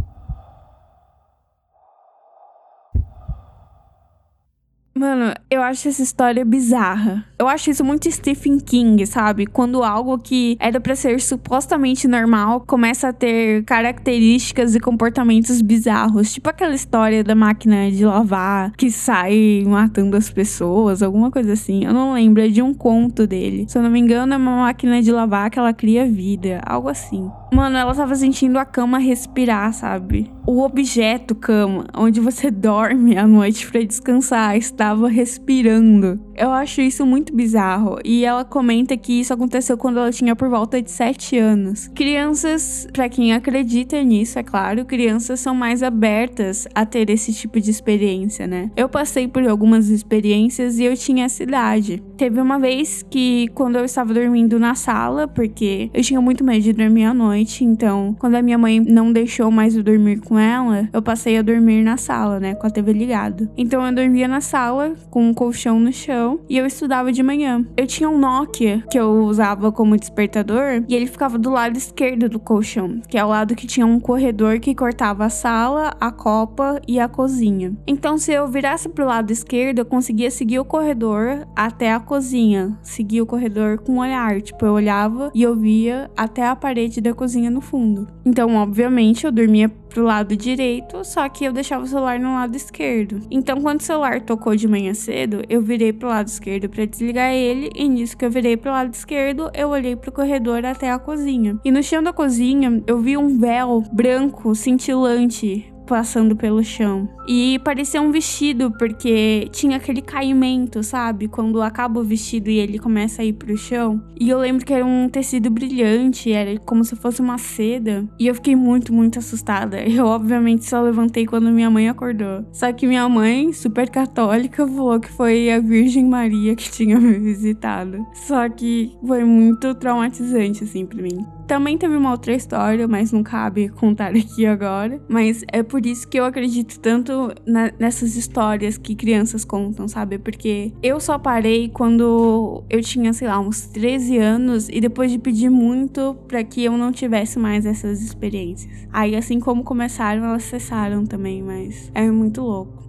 Mano, 4.97 5.33
eu 5.49 5.61
acho 5.61 5.87
essa 5.87 6.01
história 6.01 6.43
bizarra. 6.43 7.23
Eu 7.37 7.47
acho 7.47 7.69
isso 7.69 7.83
muito 7.83 8.11
Stephen 8.11 8.59
King, 8.59 9.05
sabe? 9.05 9.45
Quando 9.45 9.83
algo 9.83 10.17
que 10.17 10.57
era 10.59 10.79
para 10.79 10.95
ser 10.95 11.21
supostamente 11.21 12.07
normal 12.07 12.61
começa 12.61 13.09
a 13.09 13.13
ter 13.13 13.63
características 13.63 14.73
e 14.73 14.79
comportamentos 14.79 15.61
bizarros. 15.61 16.33
Tipo 16.33 16.49
aquela 16.49 16.73
história 16.73 17.23
da 17.23 17.35
máquina 17.35 17.91
de 17.91 18.03
lavar 18.05 18.71
que 18.71 18.89
sai 18.89 19.63
matando 19.67 20.17
as 20.17 20.31
pessoas, 20.31 21.03
alguma 21.03 21.29
coisa 21.29 21.53
assim. 21.53 21.85
Eu 21.85 21.93
não 21.93 22.13
lembro, 22.13 22.41
é 22.41 22.47
de 22.47 22.61
um 22.63 22.73
conto 22.73 23.27
dele. 23.27 23.65
Se 23.67 23.77
eu 23.77 23.83
não 23.83 23.91
me 23.91 23.99
engano, 23.99 24.33
é 24.33 24.37
uma 24.37 24.63
máquina 24.63 25.01
de 25.01 25.11
lavar 25.11 25.51
que 25.51 25.59
ela 25.59 25.73
cria 25.73 26.07
vida, 26.07 26.59
algo 26.65 26.89
assim. 26.89 27.29
Mano, 27.51 27.77
ela 27.77 27.95
tava 27.95 28.15
sentindo 28.15 28.57
a 28.59 28.65
cama 28.65 28.97
respirar, 28.97 29.73
sabe? 29.73 30.31
O 30.45 30.61
objeto 30.61 31.35
cama, 31.35 31.85
onde 31.95 32.19
você 32.19 32.49
dorme 32.51 33.17
à 33.17 33.27
noite 33.27 33.69
para 33.69 33.83
descansar, 33.83 34.55
estava 34.57 35.07
respirando. 35.09 36.19
Eu 36.35 36.51
acho 36.51 36.81
isso 36.81 37.05
muito 37.05 37.35
bizarro. 37.35 37.97
E 38.05 38.23
ela 38.23 38.45
comenta 38.45 38.95
que 38.95 39.19
isso 39.19 39.33
aconteceu 39.33 39.77
quando 39.77 39.97
ela 39.97 40.11
tinha 40.11 40.35
por 40.35 40.47
volta 40.49 40.81
de 40.81 40.91
7 40.91 41.37
anos. 41.37 41.87
Crianças, 41.95 42.87
para 42.93 43.09
quem 43.09 43.33
acredita 43.33 44.01
nisso, 44.03 44.37
é 44.37 44.43
claro, 44.43 44.85
crianças 44.85 45.39
são 45.39 45.55
mais 45.55 45.81
abertas 45.81 46.67
a 46.75 46.85
ter 46.85 47.09
esse 47.09 47.33
tipo 47.33 47.59
de 47.59 47.71
experiência, 47.71 48.45
né? 48.45 48.69
Eu 48.77 48.87
passei 48.87 49.27
por 49.27 49.45
algumas 49.47 49.89
experiências 49.89 50.77
e 50.77 50.83
eu 50.83 50.95
tinha 50.95 51.25
essa 51.25 51.41
idade. 51.41 52.03
Teve 52.17 52.39
uma 52.39 52.59
vez 52.59 53.03
que, 53.09 53.47
quando 53.55 53.77
eu 53.77 53.85
estava 53.85 54.13
dormindo 54.13 54.59
na 54.59 54.75
sala, 54.75 55.27
porque 55.27 55.89
eu 55.93 56.03
tinha 56.03 56.21
muito 56.21 56.43
medo 56.43 56.61
de 56.61 56.73
dormir 56.73 57.05
à 57.05 57.13
noite, 57.13 57.36
então, 57.63 58.15
quando 58.19 58.35
a 58.35 58.41
minha 58.41 58.57
mãe 58.57 58.79
não 58.79 59.11
deixou 59.11 59.51
mais 59.51 59.75
eu 59.75 59.83
dormir 59.83 60.19
com 60.19 60.37
ela, 60.37 60.89
eu 60.91 61.01
passei 61.01 61.37
a 61.37 61.41
dormir 61.41 61.83
na 61.83 61.97
sala, 61.97 62.39
né, 62.39 62.55
com 62.55 62.65
a 62.65 62.69
TV 62.69 62.93
ligada. 62.93 63.49
Então, 63.57 63.85
eu 63.85 63.93
dormia 63.93 64.27
na 64.27 64.41
sala, 64.41 64.93
com 65.09 65.27
um 65.27 65.33
colchão 65.33 65.79
no 65.79 65.91
chão 65.91 66.39
e 66.49 66.57
eu 66.57 66.65
estudava 66.65 67.11
de 67.11 67.23
manhã. 67.23 67.65
Eu 67.75 67.87
tinha 67.87 68.09
um 68.09 68.17
Nokia 68.17 68.83
que 68.89 68.99
eu 68.99 69.23
usava 69.23 69.71
como 69.71 69.97
despertador 69.97 70.83
e 70.87 70.95
ele 70.95 71.07
ficava 71.07 71.37
do 71.37 71.49
lado 71.49 71.77
esquerdo 71.77 72.29
do 72.29 72.39
colchão, 72.39 73.01
que 73.07 73.17
é 73.17 73.23
o 73.23 73.29
lado 73.29 73.55
que 73.55 73.67
tinha 73.67 73.85
um 73.85 73.99
corredor 73.99 74.59
que 74.59 74.75
cortava 74.75 75.25
a 75.25 75.29
sala, 75.29 75.95
a 75.99 76.11
copa 76.11 76.81
e 76.87 76.99
a 76.99 77.07
cozinha. 77.07 77.75
Então, 77.85 78.17
se 78.17 78.31
eu 78.31 78.47
virasse 78.47 78.89
pro 78.89 79.05
lado 79.05 79.31
esquerdo, 79.31 79.79
eu 79.79 79.85
conseguia 79.85 80.31
seguir 80.31 80.59
o 80.59 80.65
corredor 80.65 81.47
até 81.55 81.93
a 81.93 81.99
cozinha, 81.99 82.77
seguir 82.81 83.21
o 83.21 83.25
corredor 83.25 83.79
com 83.79 83.93
o 83.93 83.99
olhar, 83.99 84.41
tipo, 84.41 84.65
eu 84.65 84.73
olhava 84.73 85.31
e 85.33 85.43
eu 85.43 85.55
via 85.55 86.09
até 86.15 86.45
a 86.45 86.55
parede 86.55 87.01
da 87.01 87.13
cozinha 87.27 87.51
no 87.51 87.59
fundo. 87.59 88.07
Então, 88.25 88.55
obviamente, 88.55 89.25
eu 89.25 89.31
dormia 89.33 89.67
pro 89.67 90.03
lado 90.03 90.35
direito, 90.35 91.03
só 91.03 91.27
que 91.27 91.43
eu 91.43 91.51
deixava 91.51 91.83
o 91.83 91.87
celular 91.87 92.17
no 92.17 92.33
lado 92.33 92.55
esquerdo. 92.55 93.19
Então, 93.29 93.61
quando 93.61 93.81
o 93.81 93.83
celular 93.83 94.21
tocou 94.21 94.55
de 94.55 94.65
manhã 94.65 94.93
cedo, 94.93 95.41
eu 95.49 95.61
virei 95.61 95.91
pro 95.91 96.07
lado 96.07 96.27
esquerdo 96.27 96.69
para 96.69 96.85
desligar 96.85 97.33
ele, 97.33 97.69
e 97.75 97.89
nisso 97.89 98.15
que 98.15 98.23
eu 98.23 98.31
virei 98.31 98.55
pro 98.55 98.71
lado 98.71 98.93
esquerdo, 98.93 99.51
eu 99.53 99.67
olhei 99.69 99.97
pro 99.97 100.11
corredor 100.11 100.65
até 100.65 100.89
a 100.89 100.97
cozinha. 100.97 101.59
E 101.65 101.71
no 101.71 101.83
chão 101.83 102.01
da 102.01 102.13
cozinha, 102.13 102.81
eu 102.87 102.99
vi 102.99 103.17
um 103.17 103.37
véu 103.37 103.83
branco 103.91 104.55
cintilante 104.55 105.73
passando 105.87 106.35
pelo 106.35 106.63
chão. 106.63 107.09
E 107.27 107.59
parecia 107.63 108.01
um 108.01 108.11
vestido, 108.11 108.71
porque 108.77 109.47
tinha 109.51 109.77
aquele 109.77 110.01
caimento, 110.01 110.83
sabe? 110.83 111.27
Quando 111.27 111.61
acaba 111.61 111.99
o 111.99 112.03
vestido 112.03 112.49
e 112.49 112.59
ele 112.59 112.77
começa 112.77 113.21
a 113.21 113.25
ir 113.25 113.33
pro 113.33 113.57
chão. 113.57 114.01
E 114.19 114.29
eu 114.29 114.37
lembro 114.39 114.65
que 114.65 114.73
era 114.73 114.85
um 114.85 115.09
tecido 115.09 115.49
brilhante, 115.49 116.31
era 116.31 116.57
como 116.59 116.83
se 116.83 116.95
fosse 116.95 117.21
uma 117.21 117.37
seda. 117.37 118.07
E 118.19 118.27
eu 118.27 118.35
fiquei 118.35 118.55
muito, 118.55 118.93
muito 118.93 119.19
assustada. 119.19 119.77
Eu, 119.97 120.05
obviamente, 120.05 120.65
só 120.65 120.81
levantei 120.81 121.25
quando 121.25 121.49
minha 121.49 121.71
mãe 121.71 121.89
acordou. 121.89 122.45
Só 122.51 122.71
que 122.71 122.85
minha 122.85 123.07
mãe, 123.09 123.51
super 123.51 123.89
católica, 123.89 124.67
falou 124.67 124.99
que 124.99 125.11
foi 125.11 125.49
a 125.51 125.59
Virgem 125.59 126.05
Maria 126.05 126.55
que 126.55 126.69
tinha 126.71 126.99
me 126.99 127.13
visitado. 127.17 128.05
Só 128.13 128.47
que 128.47 128.95
foi 129.05 129.23
muito 129.23 129.73
traumatizante, 129.75 130.63
assim, 130.63 130.85
pra 130.85 131.01
mim. 131.01 131.25
Também 131.47 131.77
teve 131.77 131.95
uma 131.95 132.11
outra 132.11 132.33
história, 132.33 132.87
mas 132.87 133.11
não 133.13 133.23
cabe 133.23 133.69
contar 133.69 134.09
aqui 134.15 134.45
agora. 134.45 134.99
Mas 135.07 135.43
é 135.51 135.63
por 135.63 135.85
isso 135.85 136.07
que 136.07 136.19
eu 136.19 136.25
acredito 136.25 136.77
tanto 136.79 137.33
na, 137.45 137.71
nessas 137.79 138.17
histórias 138.17 138.77
que 138.77 138.93
crianças 138.93 139.45
contam, 139.45 139.87
sabe? 139.87 140.17
Porque 140.17 140.73
eu 140.83 140.99
só 140.99 141.17
parei 141.17 141.69
quando 141.69 142.63
eu 142.69 142.81
tinha, 142.81 143.13
sei 143.13 143.27
lá, 143.27 143.39
uns 143.39 143.67
13 143.67 144.17
anos 144.17 144.67
e 144.67 144.81
depois 144.81 145.09
de 145.09 145.17
pedir 145.17 145.49
muito 145.49 146.15
para 146.27 146.43
que 146.43 146.65
eu 146.65 146.77
não 146.77 146.91
tivesse 146.91 147.39
mais 147.39 147.65
essas 147.65 148.01
experiências. 148.01 148.87
Aí, 148.91 149.15
assim 149.15 149.39
como 149.39 149.63
começaram, 149.63 150.25
elas 150.25 150.43
cessaram 150.43 151.05
também, 151.05 151.41
mas 151.41 151.89
é 151.95 152.11
muito 152.11 152.41
louco. 152.41 152.86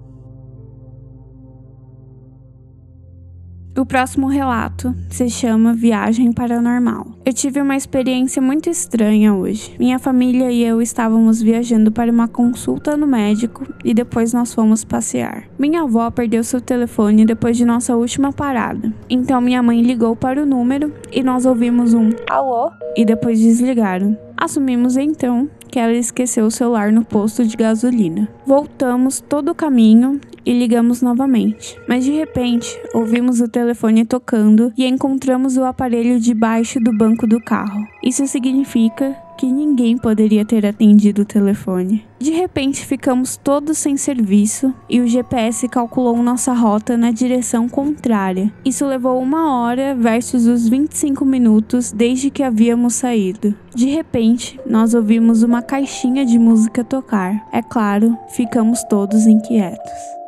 O 3.79 3.87
próximo 3.87 4.27
relato 4.27 4.93
se 5.09 5.31
chama 5.31 5.73
Viagem 5.73 6.33
Paranormal. 6.33 7.07
Eu 7.25 7.33
tive 7.33 7.61
uma 7.63 7.77
experiência 7.77 8.43
muito 8.43 8.69
estranha 8.69 9.33
hoje. 9.33 9.73
Minha 9.79 10.01
família 10.01 10.51
e 10.51 10.65
eu 10.65 10.83
estávamos 10.83 11.41
viajando 11.41 11.93
para 11.93 12.11
uma 12.11 12.27
consulta 12.27 12.97
no 12.97 13.07
médico 13.07 13.65
e 13.85 13.95
depois 13.95 14.33
nós 14.33 14.53
fomos 14.53 14.85
passear. 14.85 15.45
Minha 15.57 15.83
avó 15.83 16.11
perdeu 16.11 16.43
seu 16.43 16.61
telefone 16.61 17.25
depois 17.25 17.57
de 17.57 17.65
nossa 17.65 17.95
última 17.95 18.33
parada. 18.33 18.93
Então 19.09 19.41
minha 19.41 19.63
mãe 19.63 19.81
ligou 19.81 20.17
para 20.17 20.43
o 20.43 20.47
número 20.47 20.93
e 21.13 21.23
nós 21.23 21.47
ouvimos 21.47 21.95
um 21.95 22.11
alô 22.29 22.73
e 22.97 23.05
depois 23.05 23.39
desligaram. 23.39 24.19
Assumimos 24.41 24.97
então 24.97 25.51
que 25.69 25.81
ela 25.81 25.93
esqueceu 25.93 26.47
o 26.47 26.51
celular 26.51 26.93
no 26.93 27.05
posto 27.05 27.45
de 27.45 27.57
gasolina. 27.57 28.29
Voltamos 28.47 29.21
todo 29.21 29.51
o 29.51 29.55
caminho 29.55 30.21
e 30.47 30.57
ligamos 30.57 31.03
novamente. 31.03 31.77
Mas 31.89 32.05
de 32.05 32.13
repente, 32.13 32.81
ouvimos 32.95 33.41
o 33.41 33.49
telefone 33.49 34.05
tocando 34.05 34.73
e 34.79 34.87
encontramos 34.87 35.57
o 35.57 35.65
aparelho 35.65 36.21
debaixo 36.21 36.79
do 36.79 36.97
banco 36.97 37.27
do 37.27 37.41
carro. 37.41 37.85
Isso 38.03 38.27
significa 38.29 39.17
que 39.39 39.47
ninguém 39.47 39.97
poderia 39.97 40.45
ter 40.45 40.67
atendido 40.67 41.23
o 41.23 41.25
telefone. 41.25 42.05
De 42.19 42.33
repente, 42.33 42.85
ficamos 42.85 43.37
todos 43.37 43.79
sem 43.79 43.97
serviço 43.97 44.75
e 44.91 45.01
o 45.01 45.07
GPS 45.07 45.69
calculou 45.69 46.21
nossa 46.21 46.53
rota 46.53 46.97
na 46.97 47.13
direção 47.13 47.69
contrária. 47.69 48.53
Isso 48.65 48.85
levou 48.85 49.23
uma 49.23 49.63
hora 49.63 49.95
versus 49.95 50.47
os 50.47 50.69
25 50.69 51.25
minutos 51.25 51.93
desde 51.93 52.29
que 52.29 52.43
havíamos 52.43 52.95
saído. 52.95 53.55
De 53.73 53.87
repente, 53.87 54.59
nós 54.67 54.93
ouvimos 54.93 55.45
uma 55.45 55.63
caixinha 55.63 56.27
de 56.27 56.37
música 56.37 56.83
tocar. 56.83 57.47
É 57.53 57.63
claro, 57.63 58.19
ficamos 58.31 58.83
todos 58.83 59.29
inquietos. 59.29 60.19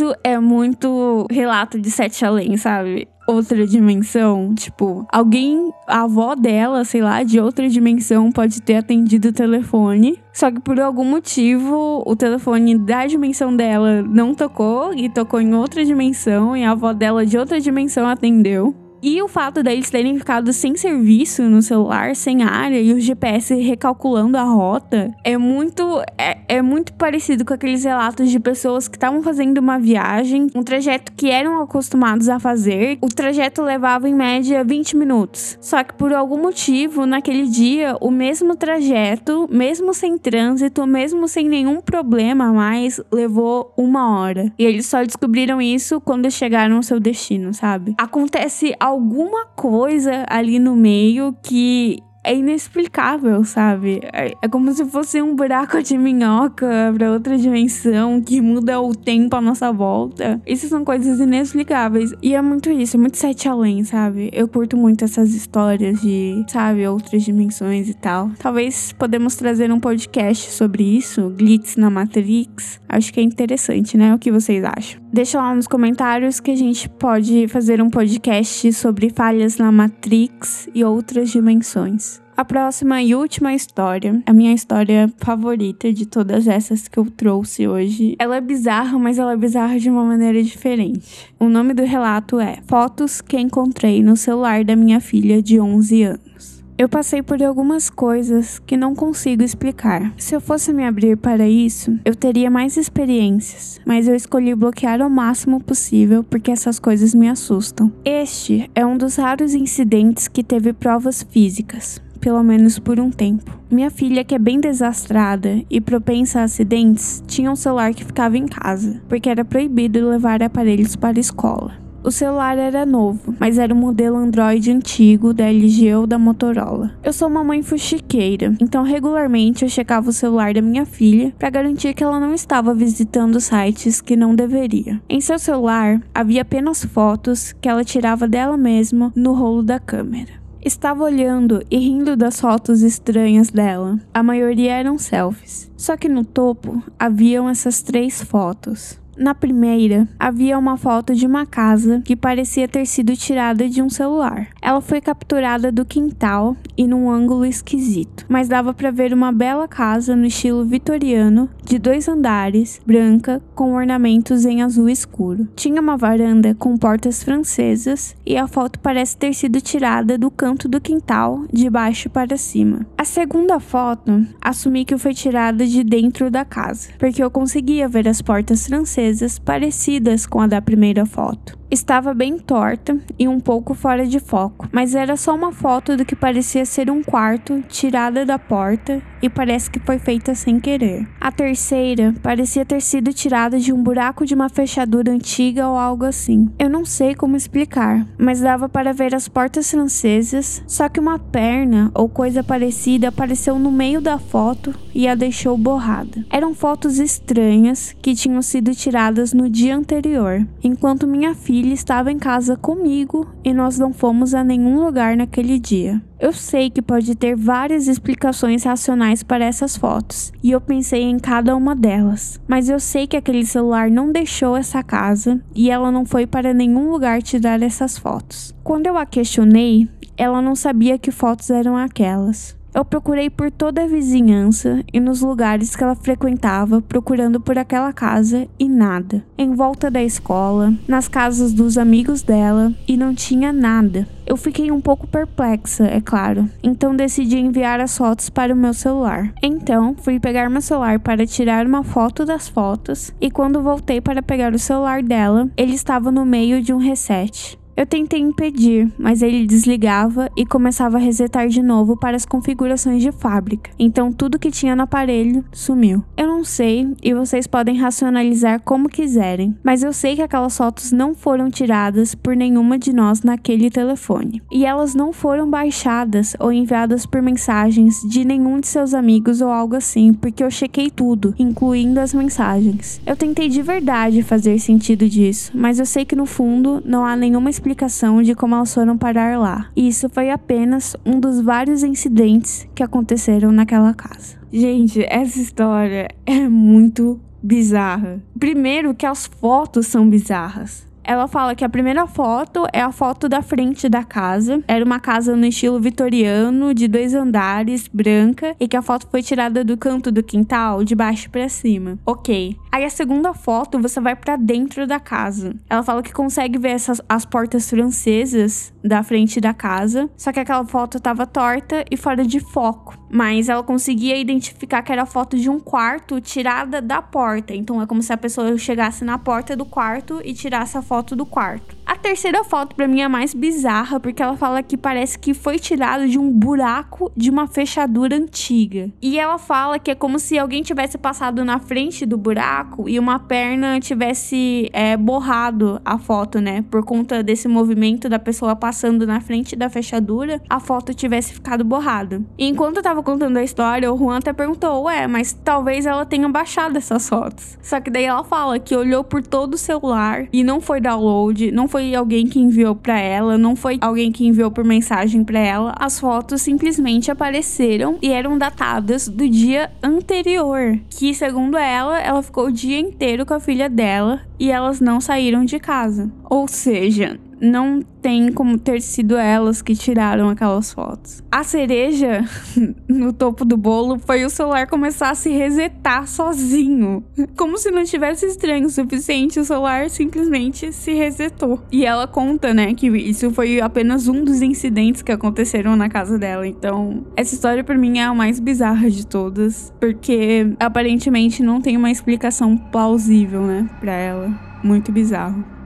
Isso 0.00 0.14
é 0.24 0.38
muito 0.38 1.26
relato 1.30 1.78
de 1.78 1.90
Sete 1.90 2.24
Além, 2.24 2.56
sabe? 2.56 3.06
Outra 3.26 3.66
dimensão, 3.66 4.54
tipo, 4.54 5.06
alguém, 5.12 5.70
a 5.86 6.04
avó 6.04 6.34
dela, 6.34 6.86
sei 6.86 7.02
lá, 7.02 7.22
de 7.22 7.38
outra 7.38 7.68
dimensão 7.68 8.32
pode 8.32 8.62
ter 8.62 8.76
atendido 8.76 9.28
o 9.28 9.32
telefone, 9.32 10.18
só 10.32 10.50
que 10.50 10.58
por 10.58 10.80
algum 10.80 11.04
motivo 11.04 12.02
o 12.06 12.16
telefone 12.16 12.78
da 12.78 13.06
dimensão 13.06 13.54
dela 13.54 14.00
não 14.00 14.34
tocou 14.34 14.94
e 14.94 15.10
tocou 15.10 15.38
em 15.38 15.54
outra 15.54 15.84
dimensão 15.84 16.56
e 16.56 16.64
a 16.64 16.70
avó 16.70 16.94
dela 16.94 17.26
de 17.26 17.36
outra 17.36 17.60
dimensão 17.60 18.08
atendeu. 18.08 18.74
E 19.02 19.22
o 19.22 19.28
fato 19.28 19.62
deles 19.62 19.88
terem 19.88 20.18
ficado 20.18 20.52
sem 20.52 20.76
serviço 20.76 21.42
no 21.44 21.62
celular, 21.62 22.14
sem 22.14 22.42
área, 22.42 22.80
e 22.80 22.92
o 22.92 23.00
GPS 23.00 23.54
recalculando 23.54 24.36
a 24.36 24.42
rota, 24.42 25.14
é 25.24 25.38
muito, 25.38 26.02
é, 26.18 26.38
é 26.48 26.62
muito 26.62 26.92
parecido 26.94 27.44
com 27.44 27.54
aqueles 27.54 27.84
relatos 27.84 28.30
de 28.30 28.38
pessoas 28.38 28.88
que 28.88 28.96
estavam 28.96 29.22
fazendo 29.22 29.58
uma 29.58 29.78
viagem, 29.78 30.48
um 30.54 30.62
trajeto 30.62 31.12
que 31.12 31.30
eram 31.30 31.62
acostumados 31.62 32.28
a 32.28 32.38
fazer. 32.38 32.98
O 33.00 33.08
trajeto 33.08 33.62
levava 33.62 34.08
em 34.08 34.14
média 34.14 34.62
20 34.62 34.96
minutos. 34.96 35.56
Só 35.60 35.82
que 35.82 35.94
por 35.94 36.12
algum 36.12 36.40
motivo, 36.40 37.06
naquele 37.06 37.46
dia, 37.48 37.96
o 38.00 38.10
mesmo 38.10 38.54
trajeto, 38.54 39.48
mesmo 39.50 39.94
sem 39.94 40.18
trânsito, 40.18 40.86
mesmo 40.86 41.26
sem 41.26 41.48
nenhum 41.48 41.80
problema 41.80 42.48
a 42.48 42.52
mais, 42.52 43.00
levou 43.10 43.72
uma 43.76 44.20
hora. 44.20 44.52
E 44.58 44.64
eles 44.64 44.86
só 44.86 45.02
descobriram 45.02 45.60
isso 45.60 46.00
quando 46.00 46.30
chegaram 46.30 46.76
ao 46.76 46.82
seu 46.82 47.00
destino, 47.00 47.54
sabe? 47.54 47.94
Acontece 47.96 48.74
alguma 48.90 49.46
coisa 49.46 50.26
ali 50.28 50.58
no 50.58 50.74
meio 50.74 51.34
que 51.42 52.02
é 52.22 52.34
inexplicável, 52.34 53.44
sabe? 53.44 54.00
É, 54.12 54.32
é 54.42 54.48
como 54.48 54.72
se 54.72 54.84
fosse 54.84 55.22
um 55.22 55.34
buraco 55.34 55.82
de 55.82 55.96
minhoca 55.96 56.68
para 56.94 57.12
outra 57.12 57.36
dimensão 57.38 58.20
que 58.20 58.40
muda 58.40 58.80
o 58.80 58.94
tempo 58.94 59.36
à 59.36 59.40
nossa 59.40 59.72
volta. 59.72 60.40
Isso 60.46 60.68
são 60.68 60.84
coisas 60.84 61.18
inexplicáveis. 61.18 62.12
E 62.22 62.34
é 62.34 62.42
muito 62.42 62.70
isso, 62.70 62.96
é 62.96 63.00
muito 63.00 63.16
sete 63.16 63.48
além, 63.48 63.84
sabe? 63.84 64.30
Eu 64.32 64.46
curto 64.46 64.76
muito 64.76 65.04
essas 65.04 65.34
histórias 65.34 66.00
de, 66.00 66.44
sabe, 66.48 66.86
outras 66.86 67.22
dimensões 67.22 67.88
e 67.88 67.94
tal. 67.94 68.30
Talvez 68.38 68.92
podemos 68.92 69.36
trazer 69.36 69.72
um 69.72 69.80
podcast 69.80 70.50
sobre 70.50 70.82
isso, 70.82 71.30
Glitz 71.30 71.76
na 71.76 71.88
Matrix. 71.88 72.80
Acho 72.88 73.12
que 73.12 73.20
é 73.20 73.22
interessante, 73.22 73.96
né? 73.96 74.14
O 74.14 74.18
que 74.18 74.30
vocês 74.30 74.62
acham? 74.64 75.00
Deixa 75.12 75.40
lá 75.40 75.54
nos 75.54 75.66
comentários 75.66 76.38
que 76.38 76.50
a 76.50 76.56
gente 76.56 76.88
pode 76.88 77.48
fazer 77.48 77.82
um 77.82 77.90
podcast 77.90 78.72
sobre 78.72 79.10
falhas 79.10 79.56
na 79.56 79.72
Matrix 79.72 80.68
e 80.74 80.84
outras 80.84 81.30
dimensões. 81.30 82.19
A 82.40 82.44
próxima 82.46 83.02
e 83.02 83.14
última 83.14 83.52
história, 83.52 84.22
a 84.24 84.32
minha 84.32 84.54
história 84.54 85.12
favorita 85.18 85.92
de 85.92 86.06
todas 86.06 86.48
essas 86.48 86.88
que 86.88 86.98
eu 86.98 87.04
trouxe 87.04 87.68
hoje. 87.68 88.16
Ela 88.18 88.36
é 88.36 88.40
bizarra, 88.40 88.98
mas 88.98 89.18
ela 89.18 89.34
é 89.34 89.36
bizarra 89.36 89.78
de 89.78 89.90
uma 89.90 90.02
maneira 90.02 90.42
diferente. 90.42 91.28
O 91.38 91.50
nome 91.50 91.74
do 91.74 91.84
relato 91.84 92.40
é 92.40 92.60
Fotos 92.66 93.20
que 93.20 93.38
encontrei 93.38 94.02
no 94.02 94.16
celular 94.16 94.64
da 94.64 94.74
minha 94.74 95.02
filha 95.02 95.42
de 95.42 95.60
11 95.60 96.02
anos. 96.02 96.64
Eu 96.78 96.88
passei 96.88 97.22
por 97.22 97.42
algumas 97.42 97.90
coisas 97.90 98.58
que 98.58 98.74
não 98.74 98.94
consigo 98.94 99.42
explicar. 99.42 100.10
Se 100.16 100.34
eu 100.34 100.40
fosse 100.40 100.72
me 100.72 100.86
abrir 100.86 101.18
para 101.18 101.46
isso, 101.46 101.94
eu 102.06 102.14
teria 102.14 102.50
mais 102.50 102.78
experiências, 102.78 103.78
mas 103.84 104.08
eu 104.08 104.14
escolhi 104.14 104.54
bloquear 104.54 105.02
ao 105.02 105.10
máximo 105.10 105.60
possível 105.60 106.24
porque 106.24 106.50
essas 106.50 106.78
coisas 106.78 107.14
me 107.14 107.28
assustam. 107.28 107.92
Este 108.02 108.70
é 108.74 108.86
um 108.86 108.96
dos 108.96 109.16
raros 109.16 109.52
incidentes 109.52 110.26
que 110.26 110.42
teve 110.42 110.72
provas 110.72 111.22
físicas 111.22 112.00
pelo 112.20 112.42
menos 112.42 112.78
por 112.78 113.00
um 113.00 113.10
tempo. 113.10 113.58
Minha 113.70 113.90
filha, 113.90 114.24
que 114.24 114.34
é 114.34 114.38
bem 114.38 114.60
desastrada 114.60 115.62
e 115.70 115.80
propensa 115.80 116.40
a 116.40 116.44
acidentes, 116.44 117.22
tinha 117.26 117.50
um 117.50 117.56
celular 117.56 117.94
que 117.94 118.04
ficava 118.04 118.36
em 118.36 118.46
casa, 118.46 119.00
porque 119.08 119.28
era 119.28 119.44
proibido 119.44 120.08
levar 120.08 120.42
aparelhos 120.42 120.96
para 120.96 121.18
a 121.18 121.20
escola. 121.20 121.90
O 122.02 122.10
celular 122.10 122.56
era 122.56 122.86
novo, 122.86 123.34
mas 123.38 123.58
era 123.58 123.74
um 123.74 123.76
modelo 123.76 124.16
Android 124.16 124.70
antigo 124.70 125.34
da 125.34 125.44
LG 125.44 125.96
ou 125.96 126.06
da 126.06 126.18
Motorola. 126.18 126.92
Eu 127.02 127.12
sou 127.12 127.28
uma 127.28 127.44
mãe 127.44 127.62
fuxiqueira, 127.62 128.54
então 128.58 128.82
regularmente 128.82 129.64
eu 129.64 129.68
checava 129.68 130.08
o 130.08 130.12
celular 130.12 130.54
da 130.54 130.62
minha 130.62 130.86
filha 130.86 131.34
para 131.38 131.50
garantir 131.50 131.92
que 131.92 132.02
ela 132.02 132.18
não 132.18 132.32
estava 132.32 132.72
visitando 132.72 133.38
sites 133.38 134.00
que 134.00 134.16
não 134.16 134.34
deveria. 134.34 134.98
Em 135.10 135.20
seu 135.20 135.38
celular 135.38 136.00
havia 136.14 136.40
apenas 136.40 136.82
fotos 136.82 137.52
que 137.60 137.68
ela 137.68 137.84
tirava 137.84 138.26
dela 138.26 138.56
mesma 138.56 139.12
no 139.14 139.34
rolo 139.34 139.62
da 139.62 139.78
câmera. 139.78 140.39
Estava 140.62 141.04
olhando 141.04 141.64
e 141.70 141.78
rindo 141.78 142.14
das 142.14 142.38
fotos 142.38 142.82
estranhas 142.82 143.48
dela. 143.48 143.98
A 144.12 144.22
maioria 144.22 144.74
eram 144.74 144.98
selfies. 144.98 145.70
Só 145.74 145.96
que 145.96 146.06
no 146.06 146.22
topo 146.22 146.82
haviam 146.98 147.48
essas 147.48 147.80
três 147.80 148.22
fotos. 148.22 148.99
Na 149.20 149.34
primeira, 149.34 150.08
havia 150.18 150.58
uma 150.58 150.78
foto 150.78 151.14
de 151.14 151.26
uma 151.26 151.44
casa 151.44 152.00
que 152.02 152.16
parecia 152.16 152.66
ter 152.66 152.86
sido 152.86 153.14
tirada 153.14 153.68
de 153.68 153.82
um 153.82 153.90
celular. 153.90 154.48
Ela 154.62 154.80
foi 154.80 154.98
capturada 154.98 155.70
do 155.70 155.84
quintal 155.84 156.56
e 156.74 156.86
num 156.86 157.10
ângulo 157.10 157.44
esquisito, 157.44 158.24
mas 158.30 158.48
dava 158.48 158.72
para 158.72 158.90
ver 158.90 159.12
uma 159.12 159.30
bela 159.30 159.68
casa 159.68 160.16
no 160.16 160.24
estilo 160.24 160.64
vitoriano, 160.64 161.50
de 161.62 161.78
dois 161.78 162.08
andares, 162.08 162.80
branca, 162.86 163.42
com 163.54 163.74
ornamentos 163.74 164.46
em 164.46 164.62
azul 164.62 164.88
escuro. 164.88 165.46
Tinha 165.54 165.82
uma 165.82 165.98
varanda 165.98 166.54
com 166.54 166.78
portas 166.78 167.22
francesas 167.22 168.16
e 168.24 168.38
a 168.38 168.48
foto 168.48 168.78
parece 168.78 169.18
ter 169.18 169.34
sido 169.34 169.60
tirada 169.60 170.16
do 170.16 170.30
canto 170.30 170.66
do 170.66 170.80
quintal, 170.80 171.44
de 171.52 171.68
baixo 171.68 172.08
para 172.08 172.38
cima. 172.38 172.86
A 172.96 173.04
segunda 173.04 173.60
foto, 173.60 174.26
assumi 174.40 174.86
que 174.86 174.96
foi 174.96 175.12
tirada 175.12 175.66
de 175.66 175.84
dentro 175.84 176.30
da 176.30 176.42
casa, 176.42 176.88
porque 176.98 177.22
eu 177.22 177.30
conseguia 177.30 177.86
ver 177.86 178.08
as 178.08 178.22
portas 178.22 178.66
francesas 178.66 179.09
parecidas 179.38 180.26
com 180.26 180.40
a 180.40 180.46
da 180.46 180.62
primeira 180.62 181.04
foto. 181.04 181.59
Estava 181.70 182.12
bem 182.12 182.36
torta 182.36 182.98
e 183.16 183.28
um 183.28 183.38
pouco 183.38 183.74
fora 183.74 184.04
de 184.04 184.18
foco, 184.18 184.68
mas 184.72 184.92
era 184.92 185.16
só 185.16 185.32
uma 185.36 185.52
foto 185.52 185.96
do 185.96 186.04
que 186.04 186.16
parecia 186.16 186.64
ser 186.64 186.90
um 186.90 187.00
quarto 187.00 187.62
tirada 187.68 188.26
da 188.26 188.40
porta 188.40 189.00
e 189.22 189.28
parece 189.28 189.70
que 189.70 189.78
foi 189.78 190.00
feita 190.00 190.34
sem 190.34 190.58
querer. 190.58 191.06
A 191.20 191.30
terceira 191.30 192.12
parecia 192.22 192.64
ter 192.64 192.80
sido 192.82 193.12
tirada 193.12 193.56
de 193.56 193.72
um 193.72 193.80
buraco 193.80 194.26
de 194.26 194.34
uma 194.34 194.48
fechadura 194.48 195.12
antiga 195.12 195.68
ou 195.68 195.76
algo 195.76 196.04
assim. 196.04 196.48
Eu 196.58 196.68
não 196.68 196.84
sei 196.84 197.14
como 197.14 197.36
explicar, 197.36 198.04
mas 198.18 198.40
dava 198.40 198.68
para 198.68 198.92
ver 198.92 199.14
as 199.14 199.28
portas 199.28 199.70
francesas, 199.70 200.64
só 200.66 200.88
que 200.88 200.98
uma 200.98 201.20
perna 201.20 201.92
ou 201.94 202.08
coisa 202.08 202.42
parecida 202.42 203.08
apareceu 203.08 203.60
no 203.60 203.70
meio 203.70 204.00
da 204.00 204.18
foto 204.18 204.74
e 204.92 205.06
a 205.06 205.14
deixou 205.14 205.56
borrada. 205.56 206.26
Eram 206.30 206.52
fotos 206.52 206.98
estranhas 206.98 207.94
que 208.02 208.12
tinham 208.12 208.42
sido 208.42 208.74
tiradas 208.74 209.32
no 209.32 209.48
dia 209.48 209.76
anterior, 209.76 210.44
enquanto 210.64 211.06
minha 211.06 211.32
filha 211.32 211.59
estava 211.68 212.10
em 212.10 212.18
casa 212.18 212.56
comigo 212.56 213.26
e 213.44 213.52
nós 213.52 213.78
não 213.78 213.92
fomos 213.92 214.34
a 214.34 214.42
nenhum 214.42 214.82
lugar 214.82 215.16
naquele 215.16 215.58
dia. 215.58 216.02
Eu 216.18 216.32
sei 216.32 216.70
que 216.70 216.82
pode 216.82 217.14
ter 217.14 217.36
várias 217.36 217.86
explicações 217.86 218.64
racionais 218.64 219.22
para 219.22 219.44
essas 219.44 219.76
fotos, 219.76 220.32
e 220.42 220.50
eu 220.50 220.60
pensei 220.60 221.02
em 221.02 221.18
cada 221.18 221.56
uma 221.56 221.74
delas, 221.74 222.40
mas 222.46 222.68
eu 222.68 222.78
sei 222.78 223.06
que 223.06 223.16
aquele 223.16 223.46
celular 223.46 223.90
não 223.90 224.12
deixou 224.12 224.56
essa 224.56 224.82
casa 224.82 225.40
e 225.54 225.70
ela 225.70 225.90
não 225.90 226.04
foi 226.04 226.26
para 226.26 226.52
nenhum 226.52 226.90
lugar 226.90 227.22
tirar 227.22 227.62
essas 227.62 227.96
fotos. 227.96 228.54
Quando 228.62 228.86
eu 228.86 228.98
a 228.98 229.06
questionei, 229.06 229.88
ela 230.16 230.42
não 230.42 230.54
sabia 230.54 230.98
que 230.98 231.10
fotos 231.10 231.48
eram 231.48 231.76
aquelas. 231.76 232.59
Eu 232.72 232.84
procurei 232.84 233.28
por 233.28 233.50
toda 233.50 233.82
a 233.82 233.86
vizinhança 233.86 234.84
e 234.92 235.00
nos 235.00 235.22
lugares 235.22 235.74
que 235.74 235.82
ela 235.82 235.96
frequentava, 235.96 236.80
procurando 236.80 237.40
por 237.40 237.58
aquela 237.58 237.92
casa 237.92 238.46
e 238.58 238.68
nada. 238.68 239.24
Em 239.36 239.54
volta 239.54 239.90
da 239.90 240.02
escola, 240.02 240.72
nas 240.86 241.08
casas 241.08 241.52
dos 241.52 241.76
amigos 241.76 242.22
dela 242.22 242.72
e 242.86 242.96
não 242.96 243.14
tinha 243.14 243.52
nada. 243.52 244.06
Eu 244.24 244.36
fiquei 244.36 244.70
um 244.70 244.80
pouco 244.80 245.08
perplexa, 245.08 245.84
é 245.84 246.00
claro, 246.00 246.48
então 246.62 246.94
decidi 246.94 247.36
enviar 247.36 247.80
as 247.80 247.98
fotos 247.98 248.30
para 248.30 248.54
o 248.54 248.56
meu 248.56 248.72
celular. 248.72 249.32
Então, 249.42 249.96
fui 249.98 250.20
pegar 250.20 250.48
meu 250.48 250.60
celular 250.60 251.00
para 251.00 251.26
tirar 251.26 251.66
uma 251.66 251.82
foto 251.82 252.24
das 252.24 252.48
fotos 252.48 253.12
e 253.20 253.28
quando 253.28 253.60
voltei 253.60 254.00
para 254.00 254.22
pegar 254.22 254.54
o 254.54 254.58
celular 254.58 255.02
dela, 255.02 255.50
ele 255.56 255.74
estava 255.74 256.12
no 256.12 256.24
meio 256.24 256.62
de 256.62 256.72
um 256.72 256.78
reset. 256.78 257.59
Eu 257.76 257.86
tentei 257.86 258.20
impedir, 258.20 258.92
mas 258.98 259.22
ele 259.22 259.46
desligava 259.46 260.30
e 260.36 260.44
começava 260.44 260.96
a 260.96 261.00
resetar 261.00 261.48
de 261.48 261.62
novo 261.62 261.96
para 261.96 262.16
as 262.16 262.26
configurações 262.26 263.02
de 263.02 263.10
fábrica. 263.12 263.70
Então 263.78 264.12
tudo 264.12 264.38
que 264.38 264.50
tinha 264.50 264.76
no 264.76 264.82
aparelho 264.82 265.44
sumiu. 265.52 266.04
Eu 266.16 266.26
não 266.26 266.44
sei 266.44 266.88
e 267.02 267.14
vocês 267.14 267.46
podem 267.46 267.76
racionalizar 267.76 268.60
como 268.60 268.88
quiserem, 268.88 269.56
mas 269.62 269.82
eu 269.82 269.92
sei 269.92 270.16
que 270.16 270.22
aquelas 270.22 270.56
fotos 270.56 270.92
não 270.92 271.14
foram 271.14 271.50
tiradas 271.50 272.14
por 272.14 272.36
nenhuma 272.36 272.78
de 272.78 272.92
nós 272.92 273.22
naquele 273.22 273.70
telefone. 273.70 274.42
E 274.50 274.66
elas 274.66 274.94
não 274.94 275.12
foram 275.12 275.48
baixadas 275.48 276.36
ou 276.38 276.52
enviadas 276.52 277.06
por 277.06 277.22
mensagens 277.22 278.00
de 278.08 278.24
nenhum 278.24 278.60
de 278.60 278.66
seus 278.66 278.94
amigos 278.94 279.40
ou 279.40 279.48
algo 279.48 279.76
assim, 279.76 280.12
porque 280.12 280.42
eu 280.42 280.50
chequei 280.50 280.90
tudo, 280.90 281.34
incluindo 281.38 282.00
as 282.00 282.12
mensagens. 282.12 283.00
Eu 283.06 283.16
tentei 283.16 283.48
de 283.48 283.62
verdade 283.62 284.22
fazer 284.22 284.58
sentido 284.58 285.08
disso, 285.08 285.52
mas 285.54 285.78
eu 285.78 285.86
sei 285.86 286.04
que 286.04 286.16
no 286.16 286.26
fundo 286.26 286.82
não 286.84 287.04
há 287.04 287.16
nenhuma 287.16 287.50
explicação 287.60 288.22
de 288.22 288.34
como 288.34 288.54
elas 288.54 288.72
foram 288.72 288.96
parar 288.96 289.38
lá. 289.38 289.70
Isso 289.76 290.08
foi 290.08 290.30
apenas 290.30 290.96
um 291.04 291.20
dos 291.20 291.42
vários 291.42 291.82
incidentes 291.82 292.66
que 292.74 292.82
aconteceram 292.82 293.52
naquela 293.52 293.92
casa. 293.92 294.38
Gente, 294.50 295.04
essa 295.06 295.38
história 295.38 296.08
é 296.24 296.48
muito 296.48 297.20
bizarra. 297.42 298.22
Primeiro 298.38 298.94
que 298.94 299.04
as 299.04 299.26
fotos 299.26 299.86
são 299.86 300.08
bizarras. 300.08 300.88
Ela 301.04 301.26
fala 301.26 301.54
que 301.54 301.64
a 301.64 301.68
primeira 301.68 302.06
foto 302.06 302.66
é 302.72 302.80
a 302.80 302.92
foto 302.92 303.28
da 303.28 303.42
frente 303.42 303.88
da 303.88 304.04
casa. 304.04 304.62
Era 304.66 304.84
uma 304.84 305.00
casa 305.00 305.34
no 305.36 305.46
estilo 305.46 305.80
vitoriano, 305.80 306.74
de 306.74 306.86
dois 306.86 307.14
andares, 307.14 307.88
branca, 307.88 308.54
e 308.60 308.68
que 308.68 308.76
a 308.76 308.82
foto 308.82 309.06
foi 309.10 309.22
tirada 309.22 309.64
do 309.64 309.76
canto 309.76 310.12
do 310.12 310.22
quintal, 310.22 310.84
de 310.84 310.94
baixo 310.94 311.30
para 311.30 311.48
cima. 311.48 311.98
Ok. 312.06 312.56
Aí 312.72 312.84
a 312.84 312.90
segunda 312.90 313.34
foto 313.34 313.78
você 313.78 314.00
vai 314.00 314.14
para 314.14 314.36
dentro 314.36 314.86
da 314.86 315.00
casa. 315.00 315.54
Ela 315.68 315.82
fala 315.82 316.02
que 316.02 316.12
consegue 316.12 316.58
ver 316.58 316.70
essas, 316.70 317.00
as 317.08 317.24
portas 317.24 317.68
francesas 317.68 318.72
da 318.82 319.02
frente 319.02 319.40
da 319.40 319.52
casa, 319.52 320.08
só 320.16 320.32
que 320.32 320.40
aquela 320.40 320.64
foto 320.64 321.00
tava 321.00 321.26
torta 321.26 321.84
e 321.90 321.96
fora 321.96 322.24
de 322.24 322.40
foco. 322.40 322.98
Mas 323.10 323.48
ela 323.48 323.62
conseguia 323.62 324.16
identificar 324.16 324.82
que 324.82 324.92
era 324.92 325.04
foto 325.06 325.36
de 325.38 325.50
um 325.50 325.58
quarto 325.58 326.20
tirada 326.20 326.80
da 326.80 327.02
porta. 327.02 327.54
Então 327.54 327.80
é 327.80 327.86
como 327.86 328.02
se 328.02 328.12
a 328.12 328.16
pessoa 328.16 328.56
chegasse 328.56 329.04
na 329.04 329.18
porta 329.18 329.56
do 329.56 329.64
quarto 329.64 330.20
e 330.24 330.32
tirasse 330.32 330.78
a 330.78 330.82
foto 330.82 331.14
do 331.14 331.26
quarto. 331.26 331.79
A 331.90 331.96
terceira 331.96 332.44
foto 332.44 332.76
para 332.76 332.86
mim 332.86 333.00
é 333.00 333.08
mais 333.08 333.34
bizarra 333.34 333.98
porque 333.98 334.22
ela 334.22 334.36
fala 334.36 334.62
que 334.62 334.76
parece 334.76 335.18
que 335.18 335.34
foi 335.34 335.58
tirado 335.58 336.06
de 336.06 336.20
um 336.20 336.30
buraco 336.30 337.10
de 337.16 337.28
uma 337.28 337.48
fechadura 337.48 338.14
antiga. 338.14 338.88
E 339.02 339.18
ela 339.18 339.38
fala 339.38 339.76
que 339.76 339.90
é 339.90 339.94
como 339.96 340.16
se 340.20 340.38
alguém 340.38 340.62
tivesse 340.62 340.96
passado 340.96 341.44
na 341.44 341.58
frente 341.58 342.06
do 342.06 342.16
buraco 342.16 342.88
e 342.88 342.96
uma 342.96 343.18
perna 343.18 343.80
tivesse 343.80 344.70
é, 344.72 344.96
borrado 344.96 345.80
a 345.84 345.98
foto, 345.98 346.40
né? 346.40 346.64
Por 346.70 346.84
conta 346.84 347.24
desse 347.24 347.48
movimento 347.48 348.08
da 348.08 348.20
pessoa 348.20 348.54
passando 348.54 349.04
na 349.04 349.20
frente 349.20 349.56
da 349.56 349.68
fechadura, 349.68 350.40
a 350.48 350.60
foto 350.60 350.94
tivesse 350.94 351.32
ficado 351.32 351.64
borrada. 351.64 352.22
E 352.38 352.46
enquanto 352.46 352.76
eu 352.76 352.84
tava 352.84 353.02
contando 353.02 353.36
a 353.36 353.42
história, 353.42 353.92
o 353.92 353.98
Juan 353.98 354.18
até 354.18 354.32
perguntou: 354.32 354.84
Ué, 354.84 355.08
mas 355.08 355.32
talvez 355.32 355.86
ela 355.86 356.06
tenha 356.06 356.28
baixado 356.28 356.78
essas 356.78 357.08
fotos. 357.08 357.58
Só 357.60 357.80
que 357.80 357.90
daí 357.90 358.04
ela 358.04 358.22
fala 358.22 358.60
que 358.60 358.76
olhou 358.76 359.02
por 359.02 359.24
todo 359.24 359.54
o 359.54 359.58
celular 359.58 360.28
e 360.32 360.44
não 360.44 360.60
foi 360.60 360.80
download, 360.80 361.50
não 361.50 361.66
foi 361.80 361.94
alguém 361.94 362.26
que 362.26 362.38
enviou 362.38 362.74
para 362.74 363.00
ela, 363.00 363.38
não 363.38 363.56
foi 363.56 363.78
alguém 363.80 364.12
que 364.12 364.26
enviou 364.26 364.50
por 364.50 364.62
mensagem 364.62 365.24
para 365.24 365.38
ela. 365.38 365.74
As 365.78 365.98
fotos 365.98 366.42
simplesmente 366.42 367.10
apareceram 367.10 367.96
e 368.02 368.12
eram 368.12 368.36
datadas 368.36 369.08
do 369.08 369.26
dia 369.26 369.70
anterior, 369.82 370.78
que 370.90 371.14
segundo 371.14 371.56
ela, 371.56 371.98
ela 371.98 372.22
ficou 372.22 372.48
o 372.48 372.52
dia 372.52 372.78
inteiro 372.78 373.24
com 373.24 373.32
a 373.32 373.40
filha 373.40 373.66
dela 373.66 374.20
e 374.38 374.50
elas 374.50 374.78
não 374.78 375.00
saíram 375.00 375.42
de 375.42 375.58
casa. 375.58 376.12
Ou 376.28 376.46
seja, 376.46 377.18
não 377.40 377.82
tem 378.02 378.32
como 378.32 378.58
ter 378.58 378.80
sido 378.80 379.16
elas 379.16 379.62
que 379.62 379.74
tiraram 379.74 380.28
aquelas 380.28 380.72
fotos. 380.72 381.22
A 381.30 381.42
cereja 381.42 382.24
no 382.88 383.12
topo 383.12 383.44
do 383.44 383.56
bolo 383.56 383.98
foi 383.98 384.24
o 384.24 384.30
celular 384.30 384.66
começar 384.66 385.10
a 385.10 385.14
se 385.14 385.30
resetar 385.30 386.06
sozinho. 386.06 387.02
Como 387.36 387.58
se 387.58 387.70
não 387.70 387.84
tivesse 387.84 388.26
estranho 388.26 388.66
o 388.66 388.70
suficiente, 388.70 389.40
o 389.40 389.44
celular 389.44 389.88
simplesmente 389.90 390.72
se 390.72 390.92
resetou. 390.92 391.60
E 391.72 391.84
ela 391.84 392.06
conta, 392.06 392.52
né, 392.52 392.74
que 392.74 392.88
isso 392.88 393.30
foi 393.30 393.60
apenas 393.60 394.08
um 394.08 394.24
dos 394.24 394.42
incidentes 394.42 395.02
que 395.02 395.12
aconteceram 395.12 395.76
na 395.76 395.88
casa 395.88 396.18
dela. 396.18 396.46
Então, 396.46 397.04
essa 397.16 397.34
história 397.34 397.64
para 397.64 397.76
mim 397.76 397.98
é 397.98 398.04
a 398.04 398.14
mais 398.14 398.40
bizarra 398.40 398.90
de 398.90 399.06
todas, 399.06 399.72
porque 399.80 400.54
aparentemente 400.58 401.42
não 401.42 401.60
tem 401.60 401.76
uma 401.76 401.90
explicação 401.90 402.56
plausível, 402.56 403.42
né, 403.42 403.68
para 403.80 403.92
ela. 403.92 404.50
Muito 404.62 404.92
bizarro. 404.92 405.59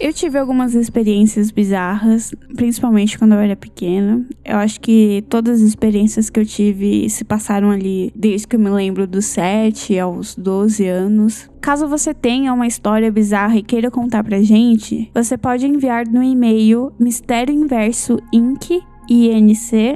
Eu 0.00 0.14
tive 0.14 0.38
algumas 0.38 0.74
experiências 0.74 1.50
bizarras, 1.50 2.34
principalmente 2.56 3.18
quando 3.18 3.34
eu 3.34 3.38
era 3.38 3.54
pequena. 3.54 4.24
Eu 4.42 4.56
acho 4.56 4.80
que 4.80 5.22
todas 5.28 5.60
as 5.60 5.68
experiências 5.68 6.30
que 6.30 6.40
eu 6.40 6.46
tive 6.46 7.10
se 7.10 7.22
passaram 7.22 7.70
ali 7.70 8.10
desde 8.16 8.48
que 8.48 8.56
eu 8.56 8.60
me 8.60 8.70
lembro 8.70 9.06
dos 9.06 9.26
7 9.26 9.98
aos 9.98 10.34
12 10.34 10.86
anos. 10.86 11.50
Caso 11.60 11.86
você 11.86 12.14
tenha 12.14 12.54
uma 12.54 12.66
história 12.66 13.12
bizarra 13.12 13.56
e 13.56 13.62
queira 13.62 13.90
contar 13.90 14.24
pra 14.24 14.42
gente, 14.42 15.10
você 15.14 15.36
pode 15.36 15.66
enviar 15.66 16.06
no 16.08 16.22
e-mail 16.22 16.90
mistérioinversoinc 16.98 18.80
inc@gmail.com. 19.06 19.90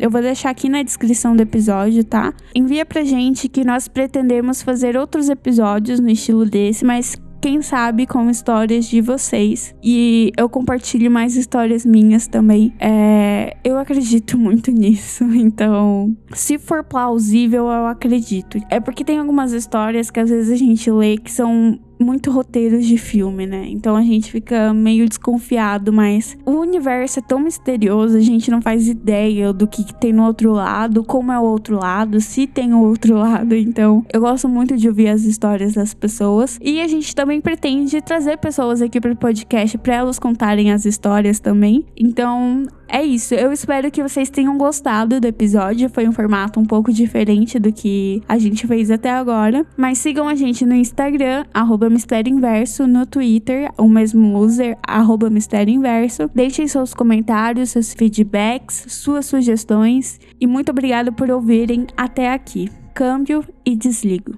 Eu 0.00 0.10
vou 0.10 0.20
deixar 0.20 0.50
aqui 0.50 0.68
na 0.68 0.82
descrição 0.82 1.36
do 1.36 1.42
episódio, 1.42 2.02
tá? 2.02 2.34
Envia 2.54 2.84
pra 2.84 3.04
gente 3.04 3.48
que 3.48 3.62
nós 3.62 3.86
pretendemos 3.86 4.62
fazer 4.62 4.96
outros 4.96 5.28
episódios 5.28 6.00
no 6.00 6.10
estilo 6.10 6.44
desse, 6.44 6.84
mas 6.84 7.16
quem 7.42 7.60
sabe 7.60 8.06
com 8.06 8.30
histórias 8.30 8.84
de 8.84 9.00
vocês. 9.00 9.74
E 9.82 10.30
eu 10.38 10.48
compartilho 10.48 11.10
mais 11.10 11.36
histórias 11.36 11.84
minhas 11.84 12.28
também. 12.28 12.72
É, 12.78 13.56
eu 13.64 13.76
acredito 13.76 14.38
muito 14.38 14.70
nisso. 14.72 15.24
Então, 15.24 16.16
se 16.32 16.56
for 16.56 16.84
plausível, 16.84 17.64
eu 17.64 17.86
acredito. 17.86 18.58
É 18.70 18.78
porque 18.78 19.04
tem 19.04 19.18
algumas 19.18 19.52
histórias 19.52 20.08
que 20.08 20.20
às 20.20 20.30
vezes 20.30 20.52
a 20.52 20.56
gente 20.56 20.88
lê 20.88 21.18
que 21.18 21.32
são 21.32 21.80
muito 22.02 22.30
roteiros 22.30 22.86
de 22.86 22.98
filme, 22.98 23.46
né? 23.46 23.66
Então 23.68 23.96
a 23.96 24.02
gente 24.02 24.30
fica 24.30 24.72
meio 24.74 25.08
desconfiado, 25.08 25.92
mas 25.92 26.36
o 26.44 26.52
universo 26.52 27.18
é 27.18 27.22
tão 27.22 27.38
misterioso, 27.40 28.16
a 28.16 28.20
gente 28.20 28.50
não 28.50 28.60
faz 28.60 28.88
ideia 28.88 29.52
do 29.52 29.66
que, 29.66 29.84
que 29.84 29.94
tem 29.94 30.12
no 30.12 30.24
outro 30.24 30.52
lado, 30.52 31.04
como 31.04 31.32
é 31.32 31.38
o 31.38 31.42
outro 31.42 31.78
lado, 31.78 32.20
se 32.20 32.46
tem 32.46 32.72
o 32.72 32.82
outro 32.82 33.16
lado. 33.16 33.54
Então 33.54 34.04
eu 34.12 34.20
gosto 34.20 34.48
muito 34.48 34.76
de 34.76 34.88
ouvir 34.88 35.08
as 35.08 35.22
histórias 35.24 35.74
das 35.74 35.94
pessoas 35.94 36.58
e 36.62 36.80
a 36.80 36.88
gente 36.88 37.14
também 37.14 37.40
pretende 37.40 38.00
trazer 38.00 38.38
pessoas 38.38 38.82
aqui 38.82 39.00
para 39.00 39.12
o 39.12 39.16
podcast 39.16 39.78
para 39.78 39.94
elas 39.94 40.18
contarem 40.18 40.72
as 40.72 40.84
histórias 40.84 41.40
também. 41.40 41.84
Então 41.96 42.66
é 42.92 43.02
isso. 43.02 43.34
Eu 43.34 43.50
espero 43.50 43.90
que 43.90 44.02
vocês 44.02 44.28
tenham 44.28 44.58
gostado 44.58 45.18
do 45.18 45.26
episódio. 45.26 45.88
Foi 45.88 46.06
um 46.06 46.12
formato 46.12 46.60
um 46.60 46.64
pouco 46.64 46.92
diferente 46.92 47.58
do 47.58 47.72
que 47.72 48.22
a 48.28 48.36
gente 48.36 48.66
fez 48.66 48.90
até 48.90 49.10
agora. 49.10 49.66
Mas 49.76 49.98
sigam 49.98 50.28
a 50.28 50.34
gente 50.34 50.66
no 50.66 50.74
Instagram, 50.74 51.46
arroba 51.54 51.88
Mistério 51.88 52.30
Inverso, 52.30 52.86
no 52.86 53.06
Twitter, 53.06 53.72
o 53.78 53.88
mesmo 53.88 54.38
user, 54.38 54.76
arroba 54.86 55.30
Mistério 55.30 55.72
Inverso. 55.72 56.30
Deixem 56.34 56.68
seus 56.68 56.92
comentários, 56.92 57.70
seus 57.70 57.94
feedbacks, 57.94 58.84
suas 58.88 59.24
sugestões. 59.24 60.20
E 60.38 60.46
muito 60.46 60.70
obrigada 60.70 61.10
por 61.10 61.30
ouvirem 61.30 61.86
até 61.96 62.30
aqui. 62.30 62.68
Câmbio 62.94 63.42
e 63.64 63.74
desligo. 63.74 64.34